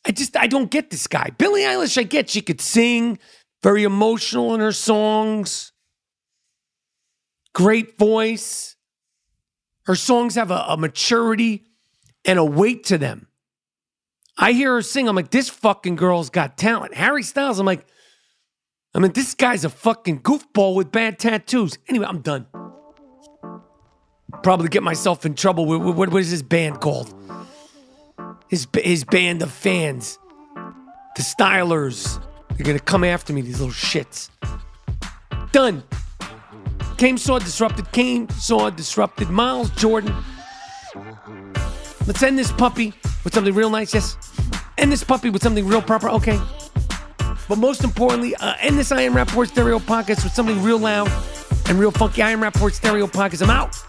I 0.06 0.12
just, 0.12 0.38
I 0.38 0.48
don't 0.48 0.72
get 0.72 0.90
this 0.90 1.08
guy. 1.08 1.32
Billie 1.38 1.62
Eilish, 1.62 1.98
I 1.98 2.04
get 2.04 2.30
she 2.30 2.42
could 2.42 2.62
sing, 2.62 3.20
very 3.62 3.84
emotional 3.84 4.56
in 4.56 4.62
her 4.62 4.72
songs, 4.72 5.74
great 7.60 7.98
voice. 7.98 8.78
Her 9.84 9.96
songs 9.96 10.36
have 10.36 10.50
a, 10.50 10.64
a 10.70 10.78
maturity 10.78 11.66
and 12.24 12.40
a 12.40 12.46
weight 12.46 12.86
to 12.86 12.98
them. 12.98 13.28
I 14.38 14.54
hear 14.54 14.76
her 14.76 14.82
sing, 14.82 15.10
I'm 15.10 15.16
like, 15.18 15.32
this 15.32 15.50
fucking 15.50 15.98
girl's 15.98 16.30
got 16.30 16.58
talent. 16.58 16.94
Harry 16.94 17.22
Styles, 17.22 17.60
I'm 17.60 17.66
like, 17.66 17.86
I 18.96 19.00
mean, 19.00 19.12
this 19.12 19.34
guy's 19.34 19.66
a 19.66 19.70
fucking 19.70 20.22
goofball 20.22 20.74
with 20.74 20.90
bad 20.90 21.20
tattoos. 21.20 21.78
Anyway, 21.90 22.06
I'm 22.08 22.22
done. 22.22 22.48
Probably 24.42 24.70
get 24.70 24.82
myself 24.82 25.26
in 25.26 25.36
trouble 25.36 25.66
what 25.66 26.16
is 26.16 26.32
his 26.32 26.44
band 26.44 26.80
called? 26.80 27.14
His 28.50 28.68
his 28.74 29.04
band 29.04 29.42
of 29.42 29.52
fans, 29.52 30.18
the 31.18 31.24
Stylers. 31.24 32.24
They're 32.56 32.66
gonna 32.66 32.80
come 32.80 33.04
after 33.04 33.34
me, 33.34 33.42
these 33.42 33.60
little 33.60 33.74
shits. 33.74 34.30
Done. 35.52 35.84
Came 37.00 37.18
saw 37.18 37.40
disrupted. 37.40 37.90
Came 37.94 38.28
saw 38.28 38.70
disrupted. 38.70 39.30
Miles 39.30 39.70
Jordan. 39.70 40.14
Let's 42.06 42.22
end 42.22 42.38
this 42.38 42.52
puppy 42.52 42.94
with 43.24 43.34
something 43.34 43.56
real 43.56 43.70
nice. 43.70 43.94
Yes. 43.94 44.18
End 44.78 44.92
this 44.92 45.02
puppy 45.02 45.30
with 45.30 45.42
something 45.42 45.66
real 45.66 45.82
proper. 45.82 46.10
Okay. 46.10 46.38
But 47.48 47.58
most 47.58 47.86
importantly, 47.86 48.36
uh, 48.36 48.56
end 48.60 48.78
this 48.78 48.92
I 48.92 49.04
Am 49.04 49.14
Rapaport 49.14 49.48
Stereo 49.48 49.80
podcast 49.80 50.26
with 50.26 50.34
something 50.34 50.62
real 50.62 50.78
loud 50.78 51.10
and 51.70 51.80
real 51.80 51.92
funky. 51.92 52.22
I 52.22 52.32
Am 52.32 52.42
Rapaport 52.42 52.74
Stereo 52.74 53.08
podcast. 53.08 53.44
I'm 53.44 53.50
out. 53.50 53.89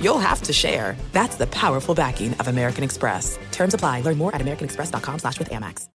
you'll 0.00 0.18
have 0.18 0.42
to 0.42 0.52
share. 0.52 0.96
That's 1.12 1.36
the 1.36 1.46
powerful 1.48 1.94
backing 1.94 2.34
of 2.34 2.48
American 2.48 2.84
Express. 2.84 3.38
Terms 3.50 3.74
apply. 3.74 4.00
Learn 4.00 4.18
more 4.18 4.34
at 4.34 4.40
americanexpress.com 4.40 5.18
slash 5.18 5.38
with 5.38 5.50
Amex. 5.50 5.88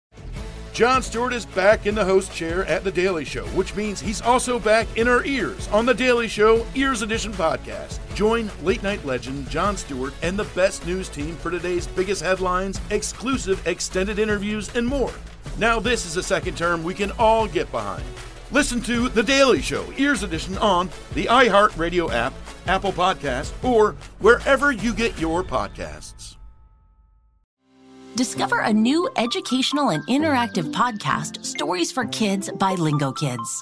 Jon 0.71 1.01
Stewart 1.01 1.33
is 1.33 1.45
back 1.45 1.87
in 1.87 1.95
the 1.95 2.05
host 2.05 2.31
chair 2.31 2.63
at 2.65 2.85
The 2.85 2.91
Daily 2.91 3.25
Show, 3.25 3.45
which 3.47 3.75
means 3.75 3.99
he's 3.99 4.21
also 4.21 4.57
back 4.57 4.87
in 4.97 5.09
our 5.09 5.25
ears 5.25 5.67
on 5.69 5.85
The 5.85 5.93
Daily 5.93 6.29
Show 6.29 6.65
Ears 6.73 7.01
Edition 7.01 7.33
podcast. 7.33 7.99
Join 8.15 8.49
late 8.63 8.81
night 8.81 9.03
legend 9.03 9.49
Jon 9.49 9.75
Stewart 9.75 10.13
and 10.21 10.39
the 10.39 10.45
best 10.55 10.85
news 10.85 11.09
team 11.09 11.35
for 11.35 11.51
today's 11.51 11.85
biggest 11.87 12.21
headlines, 12.21 12.79
exclusive 12.91 13.65
extended 13.67 14.19
interviews, 14.19 14.73
and 14.73 14.87
more. 14.87 15.11
Now, 15.57 15.81
this 15.81 16.05
is 16.05 16.15
a 16.15 16.23
second 16.23 16.55
term 16.55 16.81
we 16.83 16.93
can 16.93 17.11
all 17.19 17.45
get 17.45 17.69
behind. 17.71 18.03
Listen 18.51 18.81
to 18.81 19.09
The 19.09 19.21
Daily 19.21 19.61
Show 19.61 19.85
Ears 19.97 20.23
Edition 20.23 20.57
on 20.57 20.89
the 21.13 21.25
iHeartRadio 21.25 22.11
app, 22.11 22.33
Apple 22.65 22.91
Podcast, 22.91 23.51
or 23.63 23.91
wherever 24.19 24.71
you 24.71 24.91
get 24.93 25.19
your 25.19 25.43
podcasts. 25.43 26.35
Discover 28.15 28.61
a 28.61 28.73
new 28.73 29.07
educational 29.17 29.89
and 29.89 30.05
interactive 30.07 30.73
podcast, 30.73 31.45
Stories 31.45 31.91
for 31.91 32.05
Kids 32.05 32.49
by 32.57 32.75
Lingokids. 32.75 33.61